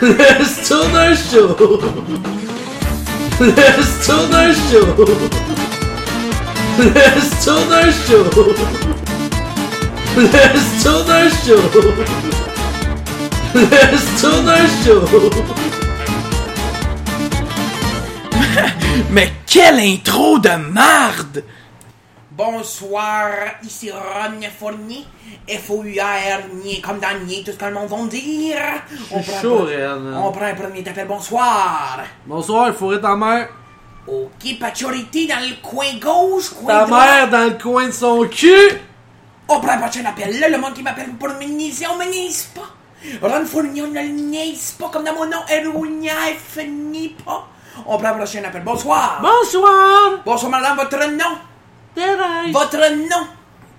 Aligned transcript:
Le 0.00 0.44
Stoner 0.44 1.14
Show! 1.14 1.56
Le 3.40 3.52
Stoner 3.82 4.52
Show! 4.54 4.86
Le 6.78 7.20
Stoner 7.20 7.92
Show! 8.06 8.24
Le 10.16 10.26
Stoner 10.78 11.26
Show! 11.44 11.62
Le 13.54 13.96
Stoner 13.96 14.66
Show! 14.84 15.02
Mais 19.10 19.32
quelle 19.46 19.80
intro 19.80 20.38
de 20.38 20.56
marde! 20.72 21.44
Bonsoir, 22.36 23.30
ici 23.62 23.92
Ron 23.92 24.40
Fournier, 24.58 25.04
F-O-U-R, 25.48 26.48
nier 26.64 26.80
comme 26.80 26.98
dans 26.98 27.16
nier, 27.24 27.44
tout 27.44 27.52
ce 27.52 27.56
que 27.56 27.64
le 27.66 27.74
monde 27.74 27.88
va 27.88 28.06
dire. 28.08 28.58
On 29.12 29.22
prend 29.22 29.40
chaud, 29.40 29.68
un- 29.68 30.12
Ren. 30.12 30.16
On 30.24 30.32
prend 30.32 30.46
un 30.46 30.54
premier 30.54 30.80
appel, 30.88 31.06
bonsoir. 31.06 32.00
Bonsoir, 32.26 32.68
il 32.68 32.74
faudrait 32.74 33.00
ta 33.00 33.14
mère. 33.14 33.48
Ok, 34.08 34.58
Pachorité 34.58 35.28
dans 35.28 35.38
le 35.38 35.62
coin 35.62 35.86
gauche, 36.02 36.50
coin 36.50 36.66
Ta 36.80 36.84
droit. 36.86 37.04
mère 37.04 37.30
dans 37.30 37.44
le 37.44 37.56
coin 37.62 37.86
de 37.86 37.92
son 37.92 38.26
cul! 38.28 38.80
On 39.48 39.60
prend 39.60 39.72
un 39.72 39.78
prochain 39.78 40.04
appel. 40.04 40.40
Là, 40.40 40.48
le 40.48 40.58
monde 40.58 40.74
qui 40.74 40.82
m'appelle 40.82 41.10
pour 41.10 41.28
me 41.28 41.44
niaiser, 41.44 41.86
on 41.86 41.96
me 41.96 42.04
niaise 42.10 42.50
pas. 42.54 42.68
Ron 43.28 43.44
Fournier, 43.46 43.82
on 43.82 43.88
ne 43.88 43.94
le 44.00 44.08
niaise 44.08 44.72
pas 44.78 44.88
comme 44.92 45.04
dans 45.04 45.14
mon 45.14 45.26
nom, 45.26 45.38
Héroïnia, 45.48 46.12
finit 46.36 47.10
pas. 47.24 47.46
On 47.86 47.96
prend 47.96 48.08
un 48.08 48.14
prochain 48.14 48.42
appel, 48.44 48.62
bonsoir. 48.64 49.20
Bonsoir! 49.22 50.18
Bonsoir, 50.26 50.50
madame, 50.50 50.76
votre 50.78 50.98
nom. 51.12 51.38
Thérèse! 51.94 52.52
Votre 52.52 52.92
nom 52.96 53.26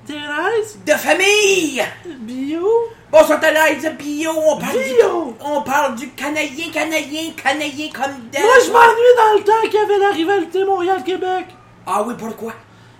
Thérèse? 0.08 0.78
de 0.86 0.92
famille. 0.94 1.84
Bio? 2.05 2.68
Bonsoir, 3.12 3.40
Thérèse 3.40 3.91
Bio. 3.98 4.32
On 4.36 4.58
parle, 4.58 4.78
Bio. 4.78 5.26
Du, 5.32 5.34
on 5.44 5.62
parle 5.62 5.96
du 5.96 6.10
Canadien, 6.12 6.68
Canadien, 6.74 7.32
Canadien 7.41 7.90
comme 7.94 8.30
d'elle. 8.32 8.44
Moi, 8.44 8.54
je 8.66 8.72
m'ennuie 8.72 9.16
dans 9.18 9.38
le 9.38 9.44
temps 9.44 9.62
qu'il 9.63 9.74
y 9.74 9.77
avait 9.84 9.98
la 9.98 10.10
rivalité 10.12 10.63
Montréal-Québec. 10.63 11.46
Ah 11.88 12.04
oui, 12.05 12.13
pourquoi? 12.18 12.54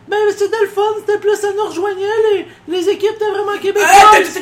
Ben, 0.07 0.17
c'était 0.38 0.61
le 0.61 0.67
fun, 0.67 0.81
c'était 0.99 1.17
plus 1.17 1.35
ça 1.35 1.47
nous 1.57 1.66
rejoignait, 1.66 2.05
les, 2.31 2.47
les 2.67 2.89
équipes 2.89 3.09
étaient 3.16 3.31
vraiment 3.31 3.53
Euh, 3.53 3.57
québécoises. 3.57 4.39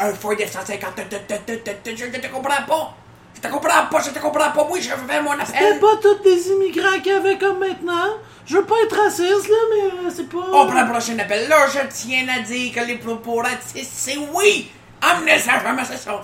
Un 0.00 0.14
Ford 0.14 0.32
F-150. 0.32 1.94
Je 1.96 2.04
ne 2.06 2.10
te 2.18 2.26
comprends 2.28 2.62
pas. 2.66 2.94
Je 3.42 3.48
te 3.48 3.52
comprends 3.54 3.86
pas, 3.90 4.02
je 4.02 4.10
te 4.10 4.18
comprends 4.18 4.50
pas. 4.50 4.68
Oui, 4.70 4.82
je 4.82 4.90
fais 4.90 5.22
mon 5.22 5.30
C'était 5.46 5.64
appel. 5.64 5.80
pas 5.80 5.96
tous 6.02 6.16
des 6.22 6.48
immigrants 6.50 6.98
qu'il 7.02 7.12
y 7.12 7.14
avait 7.14 7.38
comme 7.38 7.58
maintenant. 7.58 8.18
Je 8.44 8.56
veux 8.56 8.64
pas 8.64 8.74
être 8.84 8.94
raciste, 9.02 9.48
là, 9.48 9.56
mais 9.70 9.84
euh, 9.86 10.10
c'est 10.14 10.28
pas... 10.28 10.38
On 10.52 10.66
prend 10.66 10.82
le 10.82 10.90
prochain 10.90 11.18
appel. 11.18 11.48
Là, 11.48 11.66
je 11.72 11.78
tiens 11.88 12.26
à 12.36 12.40
dire 12.40 12.74
que 12.74 12.80
les 12.80 12.96
propos 12.96 13.36
racistes, 13.36 13.92
c'est 13.94 14.18
oui. 14.34 14.70
Amenez 15.00 15.38
ça, 15.38 15.52
c'est 15.84 15.96
ça. 15.96 16.20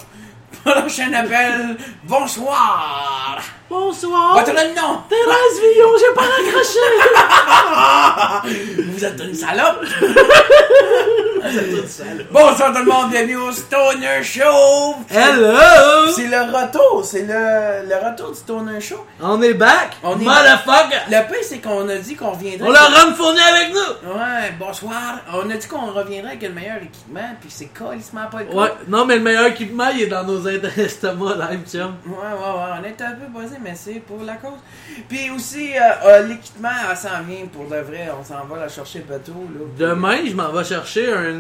Prochain 0.63 1.11
appel. 1.15 1.79
Bonsoir. 2.05 3.39
Bonsoir. 3.71 4.35
Votre 4.35 4.53
nom? 4.53 5.01
Thérèse 5.09 5.61
Villon, 5.63 5.93
j'ai 5.99 6.13
pas 6.15 6.23
raccroché. 6.23 6.87
Vous 8.93 9.05
êtes 9.05 9.21
une 9.21 9.35
salope! 9.35 9.87
Bonsoir 12.33 12.73
tout 12.73 12.81
le 12.81 12.85
monde, 12.91 13.11
bienvenue 13.11 13.37
au 13.37 13.53
Stoner 13.53 14.23
Show! 14.23 14.97
Hello! 15.09 16.09
C'est 16.15 16.27
le 16.27 16.41
retour, 16.41 17.05
c'est 17.05 17.23
le, 17.23 17.89
le 17.89 17.95
retour 18.11 18.33
du 18.33 18.37
Stoner 18.39 18.81
Show. 18.81 19.05
On 19.21 19.41
est 19.43 19.55
back. 19.55 19.97
On 20.03 20.19
est- 20.19 20.25
Motherfucker. 20.25 21.03
Le 21.09 21.29
pire, 21.29 21.37
c'est 21.43 21.59
qu'on 21.59 21.89
a 21.89 21.97
dit 21.97 22.17
qu'on 22.17 22.31
reviendrait. 22.33 22.69
On 22.69 22.73
l'a 22.73 22.81
fourni 23.17 23.39
avec 23.41 23.73
nous. 23.73 24.11
Ouais, 24.11 24.53
bonsoir. 24.59 25.21
On 25.33 25.49
a 25.49 25.55
dit 25.55 25.67
qu'on 25.69 25.87
reviendrait 25.93 26.31
avec 26.33 26.43
le 26.43 26.51
meilleur 26.51 26.77
équipement, 26.79 27.31
puis 27.41 27.51
c'est 27.51 27.67
colissement 27.67 28.27
pas 28.31 28.41
le 28.41 28.47
cas. 28.47 28.55
Ouais, 28.55 28.73
non, 28.89 29.05
mais 29.07 29.17
le 29.17 29.23
meilleur 29.23 29.47
équipement, 29.47 29.89
il 29.95 30.03
est 30.03 30.07
dans 30.09 30.25
nos 30.25 30.45
estomacs, 30.49 31.37
live, 31.51 31.61
chum. 31.71 31.95
Ouais, 32.07 32.13
ouais, 32.17 32.59
ouais, 32.59 32.81
on 32.81 32.85
est 32.85 33.01
un 33.03 33.13
peu 33.13 33.27
buzzé, 33.41 33.57
mais 33.63 33.75
c'est 33.77 34.01
pour 34.01 34.23
la 34.25 34.35
cause. 34.35 34.59
Puis 35.09 35.31
aussi, 35.31 35.71
euh, 35.77 35.81
euh, 36.07 36.23
l'équipement, 36.27 36.71
elle 36.91 36.97
s'en 36.97 37.23
vient 37.27 37.47
pour 37.53 37.65
de 37.69 37.77
vrai. 37.83 38.09
On 38.21 38.25
s'en 38.25 38.45
va 38.47 38.63
la 38.63 38.69
chercher 38.69 39.01
bateau, 39.01 39.33
là. 39.55 39.61
Demain, 39.79 40.19
je 40.27 40.35
m'en 40.35 40.51
vais 40.51 40.65
chercher 40.65 41.13
un, 41.13 41.36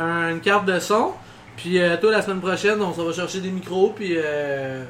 un- 0.00 0.30
une 0.30 0.40
carte 0.40 0.64
de 0.66 0.78
son. 0.78 1.12
Puis 1.56 1.80
euh, 1.80 1.96
toi, 1.96 2.12
la 2.12 2.22
semaine 2.22 2.40
prochaine, 2.40 2.80
on 2.80 2.90
va 2.90 3.12
chercher 3.12 3.40
des 3.40 3.50
micros. 3.50 3.92
Puis 3.96 4.14
euh, 4.16 4.84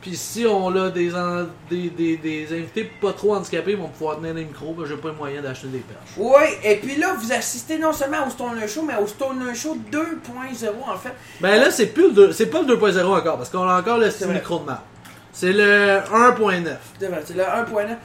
puis 0.00 0.14
si 0.14 0.46
on 0.46 0.68
a 0.76 0.88
des, 0.90 1.12
en- 1.16 1.46
des, 1.68 1.90
des, 1.90 2.16
des 2.16 2.46
invités 2.52 2.84
pas 3.00 3.12
trop 3.12 3.34
handicapés, 3.34 3.72
ils 3.72 3.76
vont 3.76 3.88
pouvoir 3.88 4.18
tenir 4.18 4.34
des 4.34 4.44
micros. 4.44 4.72
Ben, 4.78 4.86
j'ai 4.86 4.94
pas 4.96 5.08
les 5.08 5.14
moyens 5.16 5.42
d'acheter 5.42 5.66
des 5.66 5.78
perches. 5.78 6.10
Oui, 6.16 6.44
et 6.62 6.76
puis 6.76 6.96
là, 6.96 7.14
vous 7.18 7.32
assistez 7.32 7.76
non 7.78 7.92
seulement 7.92 8.24
au 8.26 8.30
Stoner 8.30 8.68
Show, 8.68 8.82
mais 8.86 8.94
au 9.02 9.06
Stoner 9.08 9.52
Show 9.54 9.76
2.0 9.90 10.68
en 10.88 10.96
fait. 10.96 11.12
Ben 11.40 11.58
là, 11.60 11.70
c'est 11.72 11.86
plus 11.86 12.12
le 12.14 12.30
c'est 12.32 12.46
pas 12.46 12.62
le 12.62 12.76
2.0 12.76 13.04
encore, 13.04 13.36
parce 13.36 13.50
qu'on 13.50 13.68
a 13.68 13.80
encore 13.80 13.98
le 13.98 14.06
micro 14.32 14.60
de 14.60 14.64
marque. 14.64 14.82
C'est 15.32 15.52
le 15.52 15.98
1.9. 16.12 16.76
C'est 17.00 17.08
vrai, 17.08 17.22
c'est 17.24 17.34
le 17.36 17.42
1.9. 17.42 17.96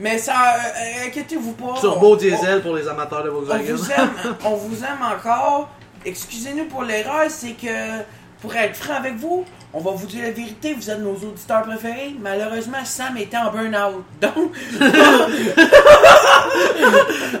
Mais 0.00 0.16
ça, 0.18 0.54
euh, 0.56 1.06
inquiétez-vous 1.06 1.52
pas. 1.52 1.74
Turbo 1.78 2.14
on- 2.14 2.16
diesel 2.16 2.62
pour 2.62 2.74
les 2.74 2.88
amateurs 2.88 3.22
de 3.22 3.30
On, 3.30 3.36
on 3.36 3.40
Volkswagen. 3.42 3.74
vous 3.76 3.90
aime, 3.92 4.36
on 4.46 4.54
vous 4.56 4.82
aime 4.82 5.02
encore. 5.02 5.68
Excusez-nous 6.04 6.64
pour 6.64 6.82
l'erreur, 6.82 7.26
c'est 7.28 7.52
que, 7.52 8.02
pour 8.40 8.54
être 8.56 8.74
franc 8.76 8.94
avec 8.94 9.16
vous, 9.16 9.44
on 9.72 9.80
va 9.80 9.92
vous 9.92 10.06
dire 10.06 10.24
la 10.24 10.32
vérité, 10.32 10.74
vous 10.74 10.90
êtes 10.90 10.98
nos 10.98 11.14
auditeurs 11.14 11.62
préférés. 11.62 12.16
Malheureusement, 12.20 12.84
Sam 12.84 13.16
était 13.16 13.36
en 13.36 13.52
burn-out. 13.52 14.04
Donc, 14.20 14.52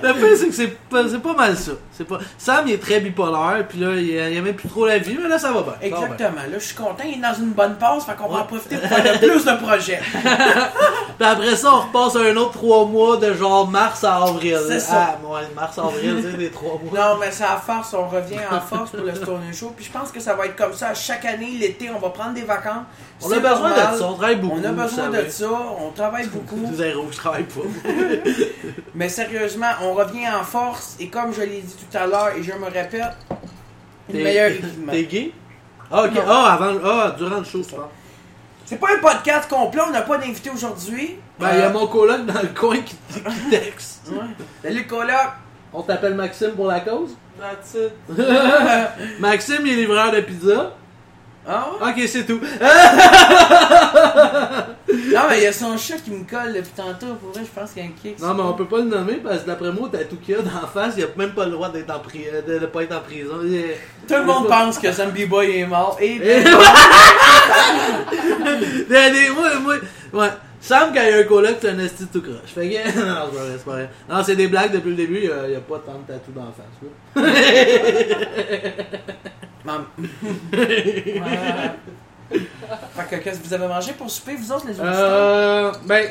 Le 0.02 0.14
fait, 0.14 0.36
c'est 0.36 0.48
que 0.48 0.54
c'est 0.54 0.78
pas, 0.88 1.04
pas 1.04 1.34
mal 1.34 1.56
ça. 1.56 1.72
C'est 1.92 2.04
pas... 2.04 2.18
Sam, 2.38 2.68
il 2.68 2.74
est 2.74 2.78
très 2.78 3.00
bipolaire, 3.00 3.66
puis 3.68 3.80
là, 3.80 3.94
il, 3.94 4.14
aimait 4.14 4.52
plus 4.52 4.68
trop 4.68 4.86
la 4.86 4.98
vie, 4.98 5.18
mais 5.20 5.28
là, 5.28 5.38
ça 5.38 5.52
va 5.52 5.62
bien. 5.62 5.72
Ça 5.72 5.86
exactement. 5.86 6.42
Là, 6.50 6.58
je 6.58 6.64
suis 6.64 6.74
content, 6.74 7.04
il 7.04 7.14
est 7.14 7.20
dans 7.20 7.34
une 7.34 7.50
bonne 7.50 7.76
passe, 7.76 8.04
fait 8.04 8.14
qu'on 8.14 8.28
va 8.28 8.40
en 8.40 8.44
profiter 8.44 8.76
pour 8.76 8.88
faire 8.88 9.20
de 9.20 9.26
plus 9.26 9.44
de 9.44 9.62
projets. 9.62 10.00
Puis 10.12 11.28
après 11.28 11.56
ça, 11.56 11.74
on 11.74 11.80
repasse 11.80 12.16
à 12.16 12.20
un 12.20 12.36
autre 12.36 12.52
3 12.52 12.86
mois 12.86 13.16
de 13.16 13.34
genre 13.34 13.68
mars 13.68 14.04
à 14.04 14.16
avril. 14.16 14.58
C'est 14.68 14.80
ça. 14.80 15.18
Ah, 15.20 15.26
ouais, 15.26 15.42
mars 15.54 15.78
à 15.78 15.82
avril, 15.82 16.22
c'est 16.22 16.38
des 16.38 16.50
3 16.50 16.80
mois. 16.84 16.98
Non, 16.98 17.16
mais 17.20 17.30
c'est 17.30 17.44
à 17.44 17.56
force, 17.56 17.94
on 17.94 18.06
revient 18.06 18.40
en 18.50 18.60
force 18.60 18.90
pour 18.90 19.04
le 19.04 19.14
Stoner 19.14 19.52
Show. 19.52 19.72
Puis 19.76 19.86
je 19.86 19.90
pense 19.90 20.10
que 20.10 20.20
ça 20.20 20.34
va 20.34 20.46
être 20.46 20.56
comme 20.56 20.74
ça. 20.74 20.94
Chaque 20.94 21.24
année, 21.24 21.52
l'été, 21.58 21.90
on 21.90 21.98
va 21.98 22.10
prendre 22.10 22.19
des 22.28 22.42
vacances. 22.42 22.84
On 23.22 23.32
a 23.32 23.38
besoin 23.38 23.68
normal. 23.70 23.92
de 23.92 23.98
ça, 23.98 24.06
on 24.06 24.14
travaille 24.14 24.36
beaucoup. 24.36 24.58
On 24.60 24.64
a 24.64 24.72
besoin 24.72 24.88
savez. 25.12 25.24
de 25.24 25.30
ça, 25.30 25.48
on 25.80 25.90
travaille 25.90 26.26
beaucoup. 26.32 26.70
Zéro, 26.74 27.06
je 27.10 27.16
travaille 27.16 27.44
pas. 27.44 27.60
Mais 28.94 29.08
sérieusement, 29.08 29.70
on 29.82 29.94
revient 29.94 30.28
en 30.28 30.44
force. 30.44 30.96
Et 31.00 31.08
comme 31.08 31.32
je 31.34 31.40
l'ai 31.42 31.60
dit 31.62 31.74
tout 31.74 31.96
à 31.96 32.06
l'heure, 32.06 32.30
et 32.36 32.42
je 32.42 32.52
me 32.52 32.64
répète, 32.66 33.02
une 34.08 34.16
T'es- 34.16 34.22
meilleure 34.24 34.50
équipement. 34.52 34.92
T'es 34.92 35.04
gay? 35.04 35.32
Ah, 35.90 36.04
ok. 36.04 36.12
Ah, 36.28 36.52
avant, 36.54 36.78
ah, 36.84 37.14
durant 37.18 37.38
le 37.38 37.44
show, 37.44 37.62
c'est 37.62 37.74
pas. 37.76 37.90
C'est 38.66 38.76
pas 38.78 38.86
un 38.96 38.98
podcast 39.00 39.50
complet, 39.50 39.80
on 39.84 39.90
n'a 39.90 40.02
pas 40.02 40.16
d'invité 40.18 40.48
aujourd'hui. 40.50 41.16
Ben, 41.40 41.48
il 41.54 41.58
y 41.58 41.62
a 41.62 41.66
Euh, 41.66 41.72
mon 41.72 41.88
coloc 41.88 42.24
dans 42.24 42.40
le 42.40 42.48
coin 42.56 42.76
qui, 42.76 42.94
qui 43.12 43.50
texte. 43.50 44.02
ouais. 44.12 44.18
Salut, 44.62 44.86
coloc. 44.86 45.10
On 45.72 45.82
t'appelle 45.82 46.14
Maxime 46.14 46.52
pour 46.52 46.66
la 46.68 46.78
cause? 46.80 47.16
That's 47.40 47.74
it. 47.74 48.18
Maxime, 49.18 49.62
il 49.66 49.72
est 49.72 49.76
livreur 49.76 50.12
de 50.12 50.20
pizza. 50.20 50.72
Ah 51.48 51.68
ouais? 51.80 51.90
Ok, 51.90 52.08
c'est 52.08 52.26
tout. 52.26 52.40
Non, 55.12 55.20
mais 55.28 55.38
il 55.38 55.42
y 55.42 55.46
a 55.46 55.52
son 55.52 55.76
chat 55.76 55.96
qui 56.04 56.10
me 56.10 56.24
colle 56.28 56.52
depuis 56.52 56.72
tantôt. 56.76 57.14
Pour 57.20 57.30
vrai, 57.32 57.42
je 57.44 57.60
pense 57.60 57.72
qu'il 57.72 57.82
y 57.82 57.86
a 57.86 57.88
un 57.88 57.92
kick. 58.00 58.18
Non, 58.20 58.34
mais 58.34 58.42
on 58.42 58.52
peut 58.54 58.66
pas 58.66 58.78
le 58.78 58.84
nommer 58.84 59.14
parce 59.14 59.42
que 59.42 59.46
d'après 59.46 59.72
moi, 59.72 59.88
t'as 59.90 60.04
tout 60.04 60.16
qu'il 60.16 60.34
y 60.36 60.38
a 60.38 60.42
d'en 60.42 60.66
face, 60.72 60.94
il 60.96 61.04
a 61.04 61.06
même 61.16 61.32
pas 61.32 61.44
le 61.46 61.52
droit 61.52 61.68
d'être 61.68 61.90
en 61.90 61.98
pri- 61.98 62.26
de, 62.46 62.58
de 62.58 62.66
pas 62.66 62.82
être 62.84 62.96
en 62.96 63.00
prison. 63.00 63.34
Il 63.42 63.64
Tout 64.06 64.14
le 64.14 64.24
monde 64.24 64.46
pense 64.48 64.78
que 64.78 64.90
Zombie 64.92 65.26
Boy 65.26 65.58
est 65.58 65.66
mort. 65.66 65.96
Et 66.00 66.16
Et- 66.16 66.44
moi, 69.34 69.48
moi, 69.62 69.74
ouais. 70.12 70.28
Sam, 70.60 70.92
quand 70.94 71.00
il 71.02 71.08
y 71.08 71.12
a 71.12 71.18
un 71.18 71.22
coloc, 71.24 71.56
c'est 71.60 71.70
un 71.70 71.78
esti 71.78 72.06
tout 72.06 72.20
croche. 72.20 72.52
Fait 72.54 72.68
que, 72.68 72.74
non, 72.84 72.84
c'est 72.92 73.04
pas 73.04 73.26
vrai, 73.26 73.52
c'est 73.56 73.64
pas 73.64 73.70
vrai. 73.72 73.90
Non, 74.08 74.22
c'est 74.22 74.36
des 74.36 74.48
blagues 74.48 74.72
depuis 74.72 74.90
le 74.90 74.96
début, 74.96 75.18
il 75.18 75.24
y 75.24 75.30
a, 75.30 75.46
il 75.46 75.52
y 75.52 75.56
a 75.56 75.60
pas 75.60 75.78
tant 75.78 75.98
de 75.98 76.06
tatou 76.06 76.32
dans 76.32 76.44
la 76.44 76.52
face, 76.52 76.66
là. 76.82 76.90
Mam-. 79.64 79.86
Fait 82.94 83.16
que 83.18 83.22
qu'est-ce 83.24 83.40
que 83.40 83.46
vous 83.46 83.54
avez 83.54 83.66
mangé 83.66 83.92
pour 83.92 84.10
souper, 84.10 84.36
vous 84.36 84.52
autres, 84.52 84.66
les 84.66 84.72
auditeurs? 84.78 84.94
Euh, 84.94 85.72
ben, 85.84 86.08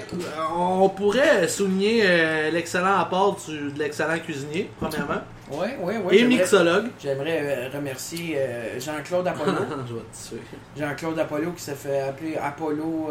on 0.57 0.89
pourrait 0.89 1.47
souligner 1.47 2.01
euh, 2.03 2.51
l'excellent 2.51 2.97
apport 2.99 3.37
du- 3.47 3.71
de 3.71 3.79
l'excellent 3.79 4.17
cuisinier, 4.19 4.69
premièrement, 4.79 5.21
Oui, 5.51 5.67
oui, 5.81 5.93
oui. 6.03 6.15
et 6.15 6.19
j'aimerais- 6.19 6.35
mixologue. 6.37 6.85
J'aimerais 7.01 7.39
euh, 7.43 7.69
remercier 7.73 8.35
euh, 8.37 8.79
Jean-Claude 8.79 9.27
Apollo. 9.27 9.51
Je 9.87 9.93
vais 9.93 9.99
te 10.01 10.29
tuer. 10.29 10.41
Jean-Claude 10.77 11.19
Apollo 11.19 11.51
qui 11.51 11.63
s'est 11.63 11.75
fait 11.75 12.01
appeler 12.01 12.35
Apollo 12.37 13.09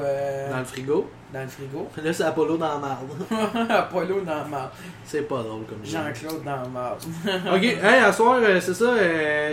Dans 0.51 0.59
le 0.59 0.65
frigo. 0.65 1.11
dans 1.33 1.41
le 1.43 1.49
frigo. 1.49 1.89
Là, 2.05 2.13
c'est 2.13 2.25
Apollo 2.25 2.57
dans 2.59 2.69
la 2.69 2.79
marde. 2.79 3.71
Apollo 3.71 4.21
dans 4.21 4.45
le 4.45 4.51
marde. 4.51 4.71
C'est 5.05 5.23
pas 5.23 5.43
drôle 5.43 5.65
comme 5.65 5.85
ça. 5.85 6.03
Jean-Claude 6.05 6.45
dans 6.45 6.63
le 6.63 6.69
marde. 6.69 7.01
Ok, 7.55 7.63
hey, 7.65 8.01
à 8.05 8.13
soir, 8.13 8.39
c'est 8.61 8.75
ça, 8.75 8.93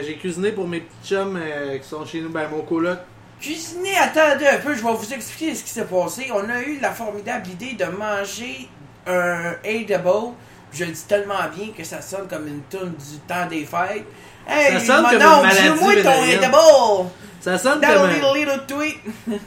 j'ai 0.05 0.17
cuisiné 0.17 0.51
pour 0.51 0.67
mes 0.67 0.81
petits 0.81 1.13
chums 1.13 1.39
qui 1.81 1.87
sont 1.87 2.05
chez 2.05 2.19
nous, 2.21 2.29
ben 2.29 2.47
mon 2.51 2.61
coloc. 2.63 2.97
Cuisiner, 3.39 3.97
attendez 3.97 4.47
un 4.47 4.57
peu, 4.57 4.73
je 4.75 4.83
vais 4.83 4.93
vous 4.93 5.13
expliquer 5.13 5.53
ce 5.55 5.63
qui 5.63 5.69
s'est 5.69 5.85
passé. 5.85 6.29
On 6.33 6.49
a 6.49 6.61
eu 6.61 6.79
la 6.79 6.91
formidable 6.91 7.47
idée 7.49 7.73
de 7.73 7.85
manger 7.85 8.67
un 9.07 9.53
edible. 9.63 10.33
Je 10.71 10.85
le 10.85 10.91
dis 10.91 11.03
tellement 11.07 11.35
bien 11.55 11.67
que 11.77 11.83
ça 11.83 12.01
sonne 12.01 12.27
comme 12.27 12.47
une 12.47 12.61
tourne 12.63 12.93
du 12.93 13.17
temps 13.27 13.45
des 13.47 13.65
fêtes. 13.65 14.05
Hey, 14.47 14.73
Ça 14.73 14.79
sonne 14.79 15.05
comme 15.05 15.19
non, 15.19 15.37
une 15.37 15.47
maladie 15.47 15.69
dis-moi 15.73 16.03
ton 16.03 16.23
edible! 16.23 17.09
Ça 17.41 17.57
sonne 17.57 17.81
That 17.81 17.93
comme 17.95 18.09
little 18.09 18.25
un... 18.25 18.33
little 18.33 18.65
tweet! 18.67 18.97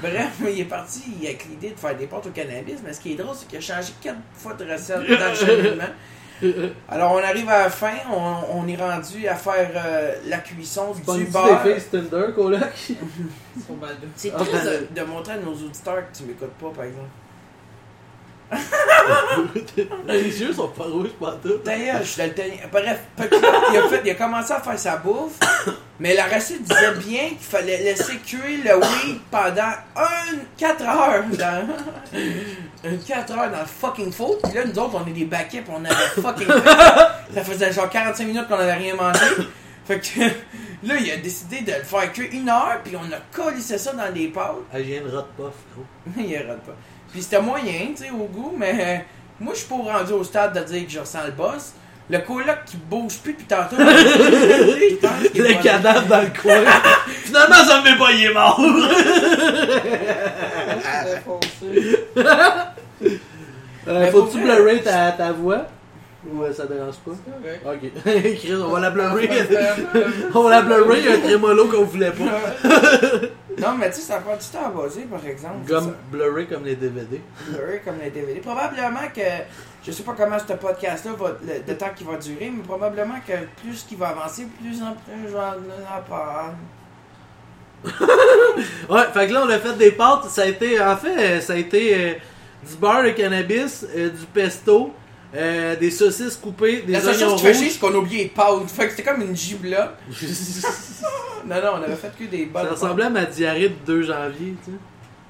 Bref, 0.00 0.30
il 0.42 0.60
est 0.60 0.64
parti 0.64 1.02
avec 1.22 1.46
l'idée 1.46 1.70
de 1.70 1.78
faire 1.78 1.96
des 1.96 2.06
pâtes 2.06 2.26
au 2.26 2.30
cannabis, 2.30 2.76
mais 2.84 2.92
ce 2.92 3.00
qui 3.00 3.12
est 3.12 3.16
drôle, 3.16 3.34
c'est 3.34 3.48
qu'il 3.48 3.58
a 3.58 3.60
changé 3.60 3.92
quatre 4.00 4.18
fois 4.34 4.54
de 4.54 4.70
recette 4.70 5.08
dans 5.08 5.28
le 5.30 5.34
cheminement. 5.34 5.84
Alors, 6.88 7.12
on 7.12 7.18
arrive 7.22 7.48
à 7.48 7.60
la 7.64 7.70
fin, 7.70 7.94
on, 8.12 8.60
on 8.60 8.68
est 8.68 8.76
rendu 8.76 9.26
à 9.26 9.34
faire 9.34 9.70
euh, 9.74 10.14
la 10.26 10.38
cuisson 10.38 10.92
du 10.92 11.00
Pognes-tu 11.02 11.30
beurre. 11.30 11.62
des 11.64 11.74
filles 11.80 11.88
Tinder, 11.90 12.26
coloc? 12.34 12.60
C'est 14.16 14.32
Ah, 14.34 14.38
triste 14.38 14.64
ben- 14.64 14.86
de, 14.94 15.00
de 15.00 15.06
montrer 15.06 15.32
à 15.34 15.36
nos 15.38 15.52
auditeurs 15.52 16.02
que 16.12 16.16
tu 16.16 16.24
m'écoutes 16.24 16.50
pas, 16.50 16.70
par 16.74 16.84
exemple. 16.84 17.08
Les 20.06 20.40
yeux 20.40 20.52
sont 20.52 20.68
pas 20.68 20.84
rouges, 20.84 21.10
pas 21.20 21.36
tout. 21.42 21.58
D'ailleurs, 21.64 21.98
je 22.02 22.04
suis. 22.08 22.22
Bref, 22.70 23.00
fait 23.16 23.34
a, 23.34 23.88
fait, 23.88 24.02
il 24.04 24.10
a 24.10 24.14
commencé 24.14 24.52
à 24.52 24.60
faire 24.60 24.78
sa 24.78 24.96
bouffe, 24.98 25.38
mais 25.98 26.14
la 26.14 26.26
recette 26.26 26.62
disait 26.62 26.92
bien 26.94 27.28
qu'il 27.28 27.38
fallait 27.38 27.78
laisser 27.78 28.16
cuire 28.18 28.60
le 28.64 28.76
weed 28.76 29.18
pendant 29.30 29.72
4 30.58 30.82
heures 30.82 31.24
dans. 31.38 31.68
4 33.06 33.32
heures 33.32 33.50
dans 33.50 33.60
le 33.60 33.66
fucking 33.66 34.12
four. 34.12 34.38
Puis 34.42 34.52
là, 34.52 34.64
nous 34.64 34.78
autres, 34.78 35.02
on 35.02 35.08
est 35.08 35.12
des 35.12 35.24
baquets, 35.24 35.62
puis 35.62 35.72
on 35.74 35.84
avait 35.84 35.94
fucking. 36.20 36.46
Ça 37.34 37.44
faisait 37.44 37.72
genre 37.72 37.88
45 37.88 38.24
minutes 38.26 38.48
qu'on 38.48 38.54
avait 38.54 38.74
rien 38.74 38.94
mangé. 38.94 39.24
Fait 39.86 40.00
que 40.00 40.20
là, 40.86 40.96
il 41.00 41.10
a 41.12 41.16
décidé 41.16 41.60
de 41.60 41.72
le 41.72 41.82
faire 41.82 42.12
cuire 42.12 42.28
une 42.32 42.48
heure, 42.48 42.80
puis 42.84 42.96
on 42.96 43.12
a 43.12 43.18
collissé 43.32 43.78
ça 43.78 43.92
dans 43.92 44.12
des 44.12 44.28
pâtes. 44.28 44.56
Ah, 44.72 44.82
j'ai 44.82 44.98
une 44.98 45.08
rot 45.08 45.24
puff, 45.36 45.54
gros. 45.74 45.84
il 46.18 46.36
rate 46.36 46.60
pas. 46.62 46.74
Puis 47.12 47.22
c'était 47.22 47.40
moyen, 47.40 47.92
tu 47.96 48.04
sais, 48.04 48.10
au 48.10 48.24
goût, 48.26 48.52
mais 48.56 48.74
euh, 48.78 48.98
moi, 49.38 49.54
je 49.54 49.60
suis 49.60 49.68
pas 49.68 49.76
rendu 49.76 50.12
au 50.12 50.24
stade 50.24 50.54
de 50.58 50.64
dire 50.64 50.86
que 50.86 50.92
je 50.92 50.98
ressens 50.98 51.24
le 51.24 51.32
boss. 51.32 51.72
Le 52.08 52.18
coloc 52.18 52.64
qui 52.66 52.76
bouge 52.76 53.18
plus 53.18 53.32
depuis 53.32 53.46
tantôt. 53.46 53.76
Le 53.78 55.62
cadavre 55.62 56.06
dans 56.06 56.20
le 56.20 56.28
coin. 56.40 56.62
Finalement, 57.24 57.56
ça 57.56 57.80
me 57.80 57.86
fait 57.86 57.98
pas, 57.98 58.12
il 58.12 58.24
est 58.24 58.32
mort. 58.32 58.60
Euh, 63.88 64.10
Faut-tu 64.10 64.38
blurrer 64.40 64.80
ta, 64.82 65.12
ta 65.12 65.30
voix? 65.30 65.64
Ou 66.24 66.42
euh, 66.42 66.52
ça 66.52 66.66
dérange 66.66 66.96
pas? 66.96 67.12
Ok. 67.12 68.02
Chris, 68.04 68.54
on 68.54 68.70
va 68.70 68.80
la 68.80 68.90
blurrer. 68.90 69.28
On 70.34 70.42
va 70.42 70.50
la 70.50 70.62
blurrer, 70.62 70.98
il 71.00 71.04
y 71.04 71.08
a 71.08 71.14
un 71.14 71.20
trémolo 71.20 71.66
qu'on 71.66 71.84
voulait 71.84 72.12
pas. 72.12 72.68
Non, 73.58 73.74
mais 73.74 73.88
tu 73.88 73.96
sais, 73.96 74.02
ça 74.02 74.18
prend 74.18 74.36
du 74.36 74.44
temps 74.44 74.66
à 74.66 74.68
bosser, 74.68 75.06
par 75.10 75.26
exemple. 75.26 75.66
Comme 75.66 75.94
blurrer 76.12 76.44
comme 76.46 76.64
les 76.64 76.76
DVD. 76.76 77.22
Blurry 77.48 77.80
comme 77.82 77.94
les 78.02 78.10
DVD. 78.10 78.40
Probablement 78.40 79.08
que, 79.14 79.22
je 79.82 79.92
sais 79.92 80.02
pas 80.02 80.12
comment 80.14 80.36
ce 80.38 80.52
podcast-là 80.52 81.12
va, 81.18 81.38
le, 81.42 81.54
le 81.66 81.78
temps 81.78 81.88
qu'il 81.96 82.06
va 82.06 82.16
durer, 82.16 82.52
mais 82.54 82.62
probablement 82.62 83.18
que 83.26 83.32
plus 83.62 83.82
qu'il 83.84 83.96
va 83.96 84.08
avancer, 84.08 84.46
plus 84.60 84.82
en 84.82 84.92
plus 84.92 85.32
vais 85.32 85.38
en 85.38 85.96
apprendre. 85.96 86.56
Ouais, 88.90 89.04
fait 89.12 89.26
que 89.26 89.32
là, 89.32 89.44
on 89.46 89.48
a 89.48 89.58
fait 89.58 89.76
des 89.76 89.92
pâtes. 89.92 90.24
Ça 90.24 90.42
a 90.42 90.46
été, 90.46 90.80
en 90.80 90.96
fait, 90.96 91.40
ça 91.40 91.54
a 91.54 91.56
été 91.56 91.94
euh, 91.94 92.14
du 92.68 92.76
beurre 92.76 93.04
de 93.04 93.10
cannabis, 93.10 93.86
euh, 93.96 94.10
du 94.10 94.26
pesto, 94.26 94.92
euh, 95.34 95.76
des 95.76 95.90
saucisses 95.90 96.36
coupées, 96.36 96.82
des 96.82 96.92
La 96.92 97.00
oignons 97.04 97.36
rouges. 97.36 97.52
c'est 97.54 97.78
qu'on 97.78 97.92
a 97.94 97.96
oublié 97.98 98.24
les 98.24 98.28
pâtes. 98.30 98.68
Fait 98.68 98.84
que 98.86 98.90
c'était 98.90 99.02
comme 99.02 99.22
une 99.22 99.36
gibla. 99.36 99.94
Non, 101.46 101.56
non, 101.62 101.70
on 101.78 101.82
avait 101.84 101.94
fait 101.94 102.10
que 102.18 102.24
des 102.24 102.46
bonnes 102.46 102.64
ça 102.64 102.70
ressemblait 102.72 103.04
à 103.04 103.10
ma 103.10 103.24
diarrhée 103.24 103.68
de 103.68 103.74
2 103.86 104.02
janvier, 104.02 104.56
tu 104.64 104.72
sais. 104.72 104.76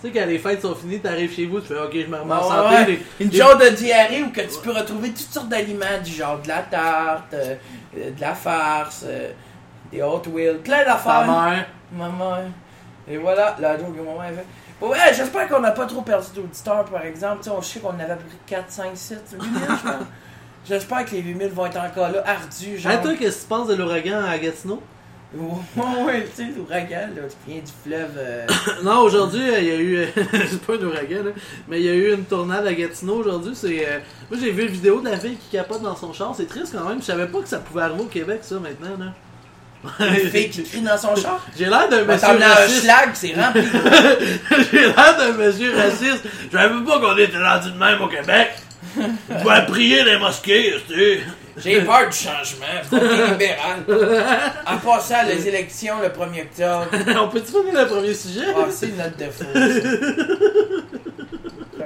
Tu 0.00 0.06
sais, 0.08 0.12
quand 0.18 0.26
les 0.26 0.38
fêtes 0.38 0.62
sont 0.62 0.74
finies, 0.74 0.98
t'arrives 1.00 1.34
chez 1.34 1.44
vous, 1.44 1.60
tu 1.60 1.66
fais 1.68 1.78
OK, 1.78 1.92
je 1.92 2.06
me 2.06 2.16
remets 2.16 2.32
en 2.34 2.50
Ah 2.50 2.62
santé. 2.70 2.74
ouais. 2.74 2.86
les- 3.18 3.24
Une 3.26 3.30
les- 3.30 3.36
genre 3.38 3.56
de 3.58 3.68
diarrhée 3.68 4.22
où 4.22 4.30
que 4.30 4.40
tu 4.40 4.58
peux 4.62 4.70
retrouver 4.72 5.08
toutes 5.10 5.30
sortes 5.30 5.48
d'aliments, 5.50 5.84
du 6.02 6.10
genre 6.12 6.40
de 6.40 6.48
la 6.48 6.60
tarte, 6.62 7.34
euh, 7.34 7.54
euh, 7.98 8.10
de 8.12 8.20
la 8.20 8.34
farce, 8.34 9.04
euh, 9.06 9.30
des 9.92 10.00
Hot 10.02 10.22
Wheels, 10.32 10.58
plein 10.64 10.84
d'affaires. 10.84 11.26
mère. 11.26 11.66
Maman. 11.92 12.36
Et 13.10 13.16
voilà, 13.18 13.54
la 13.60 13.76
joke 13.78 13.94
que 13.94 14.00
maman 14.00 14.20
a 14.20 14.28
fait. 14.28 14.34
Bon, 14.36 14.42
ouais, 14.80 14.96
j'espère 15.14 15.48
qu'on 15.48 15.60
n'a 15.60 15.70
pas 15.72 15.86
trop 15.86 16.02
perdu 16.02 16.26
d'auditeurs, 16.34 16.84
par 16.84 17.04
exemple. 17.04 17.38
Tu 17.38 17.44
sais, 17.44 17.50
on 17.50 17.62
sait 17.62 17.80
qu'on 17.80 17.90
avait 17.90 18.16
pris 18.16 18.36
4, 18.46 18.64
5, 18.70 18.90
7, 18.94 19.22
8000, 19.40 19.50
je 19.52 19.82
pense. 19.82 19.94
J'espère 20.68 21.04
que 21.04 21.10
les 21.12 21.20
8000 21.22 21.48
vont 21.48 21.66
être 21.66 21.78
encore 21.78 22.08
là, 22.10 22.22
ardus, 22.26 22.78
genre. 22.78 22.92
Hey, 22.92 23.00
toi, 23.00 23.14
qu'est-ce 23.14 23.36
que 23.38 23.42
tu 23.42 23.48
penses 23.48 23.68
de 23.68 23.74
l'ouragan 23.74 24.24
à 24.24 24.36
Gatineau? 24.38 24.82
Ouais, 25.36 26.24
tu 26.34 26.44
sais, 26.44 26.50
l'ouragan, 26.56 27.08
là, 27.14 27.22
qui 27.44 27.52
vient 27.52 27.60
du 27.60 27.72
fleuve. 27.84 28.14
euh, 28.16 28.46
Non, 28.84 29.00
aujourd'hui, 29.00 29.42
euh, 29.50 29.58
il 29.60 29.66
y 29.66 29.70
a 29.70 29.76
eu. 29.76 29.96
euh, 29.98 30.06
c'est 30.48 30.62
pas 30.62 30.74
un 30.74 30.82
ouragan, 30.82 31.24
là, 31.24 31.30
mais 31.68 31.80
il 31.80 31.84
y 31.84 31.88
a 31.90 31.94
eu 31.94 32.14
une 32.14 32.24
tornade 32.24 32.66
à 32.66 32.72
Gatineau 32.72 33.16
aujourd'hui. 33.16 33.52
C'est. 33.54 33.86
euh, 33.86 33.98
Moi, 34.30 34.40
j'ai 34.40 34.50
vu 34.52 34.62
une 34.62 34.68
vidéo 34.72 35.00
de 35.00 35.10
la 35.10 35.18
fille 35.18 35.36
qui 35.36 35.50
capote 35.56 35.82
dans 35.82 35.96
son 35.96 36.12
char. 36.12 36.32
C'est 36.34 36.46
triste 36.46 36.74
quand 36.76 36.88
même. 36.88 37.00
Je 37.00 37.06
savais 37.06 37.26
pas 37.26 37.40
que 37.42 37.48
ça 37.48 37.58
pouvait 37.58 37.82
arriver 37.82 38.02
au 38.02 38.06
Québec, 38.06 38.38
ça, 38.42 38.54
maintenant, 38.60 38.96
là. 38.98 39.12
Une 40.00 40.30
fille 40.30 40.50
qui 40.50 40.62
crie 40.64 40.80
dans 40.80 40.96
son 40.98 41.14
char? 41.22 41.44
J'ai 41.58 41.66
l'air 41.66 41.88
d'un 41.88 42.04
monsieur 42.04 42.26
t'emmener 42.26 42.44
un 42.44 42.48
raciste. 42.54 42.82
schlag, 42.82 43.10
c'est 43.14 43.34
rempli. 43.34 43.62
J'ai 44.72 44.80
l'air 44.86 45.16
d'un 45.18 45.32
monsieur 45.32 45.76
raciste. 45.76 46.24
Je 46.52 46.56
savais 46.56 46.84
pas 46.84 46.98
qu'on 47.00 47.16
était 47.16 47.38
rendu 47.38 47.70
de 47.70 47.78
même 47.78 48.00
au 48.02 48.08
Québec. 48.08 48.50
Tu 48.94 49.42
dois 49.42 49.60
prier 49.62 50.04
les 50.04 50.18
mosquées, 50.18 50.74
tu 50.88 50.94
sais. 50.94 51.20
J'ai 51.58 51.80
peur 51.80 52.08
du 52.10 52.16
changement. 52.16 52.66
Fucking 52.90 53.32
libéral. 53.32 53.84
En 54.66 54.76
passant 54.78 55.22
les 55.26 55.48
élections 55.48 55.94
le 56.02 56.08
1er 56.08 56.42
octobre. 56.42 56.86
On 57.22 57.28
peut-tu 57.28 57.52
finir 57.52 57.82
le 57.82 57.86
premier 57.86 58.12
sujet? 58.14 58.42
Ah, 58.54 58.66
c'est 58.70 58.86
une 58.88 58.96
note 58.96 59.16
de 59.18 59.24
faux. 59.30 59.44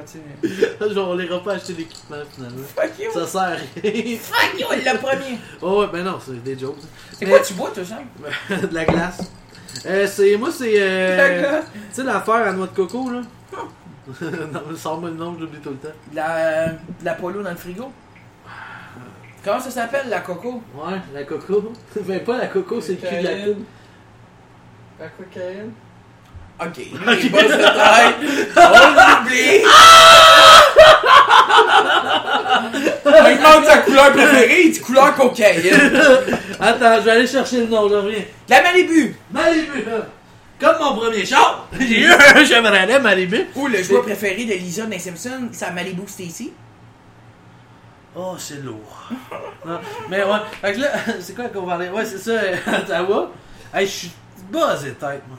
Continue. 0.00 0.94
Genre, 0.94 1.08
on 1.10 1.14
l'ira 1.16 1.42
pas 1.42 1.52
acheter 1.54 1.72
d'équipement, 1.74 2.16
finalement. 2.34 2.62
Fuck 2.76 2.98
you. 2.98 3.10
Ça 3.12 3.26
sert 3.26 3.40
à 3.40 3.46
rien. 3.48 3.62
Fuck 4.18 4.60
you, 4.60 4.66
le 4.70 4.98
premier. 4.98 5.38
Oh, 5.62 5.80
ouais, 5.80 5.88
ben 5.92 6.04
non, 6.04 6.18
c'est 6.24 6.42
des 6.42 6.58
jokes. 6.58 6.76
C'est 7.12 7.26
quoi 7.26 7.40
tu 7.40 7.54
bois, 7.54 7.70
toi, 7.74 7.84
Sam? 7.84 8.04
de 8.68 8.74
la 8.74 8.84
glace. 8.84 9.30
Euh, 9.86 10.06
c'est, 10.06 10.36
moi, 10.36 10.50
c'est. 10.50 10.74
euh, 10.76 11.16
La 11.16 11.38
glace. 11.38 11.64
Tu 11.72 11.78
sais, 11.92 12.02
l'affaire 12.04 12.34
à 12.46 12.52
noix 12.52 12.66
de 12.66 12.72
coco, 12.74 13.10
là. 13.10 13.20
non, 14.22 14.76
sors-moi 14.76 15.10
le 15.10 15.16
nom, 15.16 15.34
je 15.36 15.40
l'oublie 15.44 15.60
tout 15.60 15.70
le 15.70 15.76
temps. 15.76 15.94
La, 16.12 16.68
de 16.68 16.74
la 17.04 17.14
polo 17.14 17.42
dans 17.42 17.50
le 17.50 17.56
frigo. 17.56 17.92
Comment 19.44 19.60
ça 19.60 19.70
s'appelle, 19.70 20.08
la 20.10 20.20
coco? 20.20 20.62
Ouais, 20.74 20.98
la 21.14 21.22
coco. 21.24 21.72
ben, 22.06 22.22
pas 22.24 22.36
la 22.38 22.46
coco, 22.48 22.80
c'est 22.80 23.00
le 23.00 23.08
cul 23.08 23.16
de 23.22 23.22
la 23.28 23.44
coupe. 23.46 23.64
La 24.98 25.08
cocaïne. 25.08 25.72
Ok, 26.62 26.76
lui, 26.76 26.92
il 27.22 27.30
bosse 27.30 27.44
de 27.44 27.62
taille. 27.62 28.14
On 28.56 28.90
l'oublie. 28.90 29.64
Il 33.30 33.36
demande 33.38 33.64
sa 33.64 33.78
couleur 33.78 34.12
préférée, 34.12 34.62
il 34.64 34.72
dit 34.72 34.80
couleur 34.80 35.14
cocaïne. 35.14 35.72
Attends, 36.58 36.96
je 36.96 37.00
vais 37.04 37.10
aller 37.12 37.26
chercher 37.26 37.58
le 37.58 37.66
nom, 37.66 37.88
je 37.88 37.94
reviens. 37.94 38.24
La 38.48 38.62
Malibu. 38.62 39.14
Malibu! 39.30 39.84
Comme 40.58 40.76
mon 40.80 40.96
premier 40.96 41.24
char, 41.24 41.66
j'ai 41.78 42.00
eu 42.00 42.10
un 42.10 42.44
Chevrolet 42.44 42.98
Malibu. 42.98 43.46
Ou 43.56 43.66
le 43.68 43.82
joueur 43.82 44.02
préféré 44.02 44.44
de 44.44 44.54
Lisa 44.54 44.84
dans 44.84 44.90
les 44.90 44.98
Simpsons, 44.98 45.48
sa 45.52 45.70
Malibu 45.70 46.02
Stacy. 46.06 46.52
Oh, 48.14 48.34
c'est 48.38 48.62
lourd. 48.62 49.08
Non, 49.64 49.78
mais 50.08 50.22
ouais, 50.24 50.38
fait 50.62 50.72
que 50.72 50.80
là, 50.80 50.88
c'est 51.20 51.34
quoi 51.34 51.48
qu'on 51.48 51.66
parlait? 51.66 51.90
Ouais, 51.90 52.04
c'est 52.04 52.18
ça, 52.18 52.32
Ottawa. 52.78 53.30
Hey, 53.74 53.86
je 53.86 53.92
suis 53.92 54.10
buzzé 54.50 54.92
tête, 54.92 55.22
moi. 55.28 55.38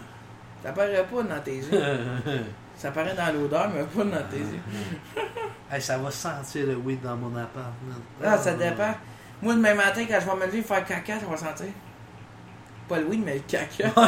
Ça 0.63 0.71
paraît 0.71 1.03
pas 1.03 1.23
dans 1.23 1.41
tes 1.41 1.55
yeux. 1.55 1.83
Ça 2.77 2.91
paraît 2.91 3.13
dans 3.15 3.31
l'odeur, 3.33 3.69
mais 3.73 3.83
pas 3.83 4.03
dans 4.03 4.27
tes 4.29 4.37
yeux. 4.37 4.59
hey, 5.71 5.79
ça 5.81 5.97
va 5.99 6.09
sentir 6.09 6.65
le 6.65 6.75
weed 6.75 7.01
dans 7.01 7.15
mon 7.15 7.35
appart. 7.35 7.71
Ah, 8.23 8.37
ça 8.37 8.53
dépend. 8.53 8.93
Moi, 9.41 9.53
demain 9.53 9.75
matin, 9.75 10.03
quand 10.09 10.19
je 10.19 10.25
vais 10.25 10.35
me 10.35 10.45
lever 10.47 10.61
faire 10.63 10.83
caca, 10.85 11.19
ça 11.19 11.25
va 11.27 11.37
sentir. 11.37 11.67
Pas 12.89 12.97
le 12.99 13.05
weed, 13.05 13.23
mais 13.23 13.35
le 13.35 13.39
caca. 13.41 13.91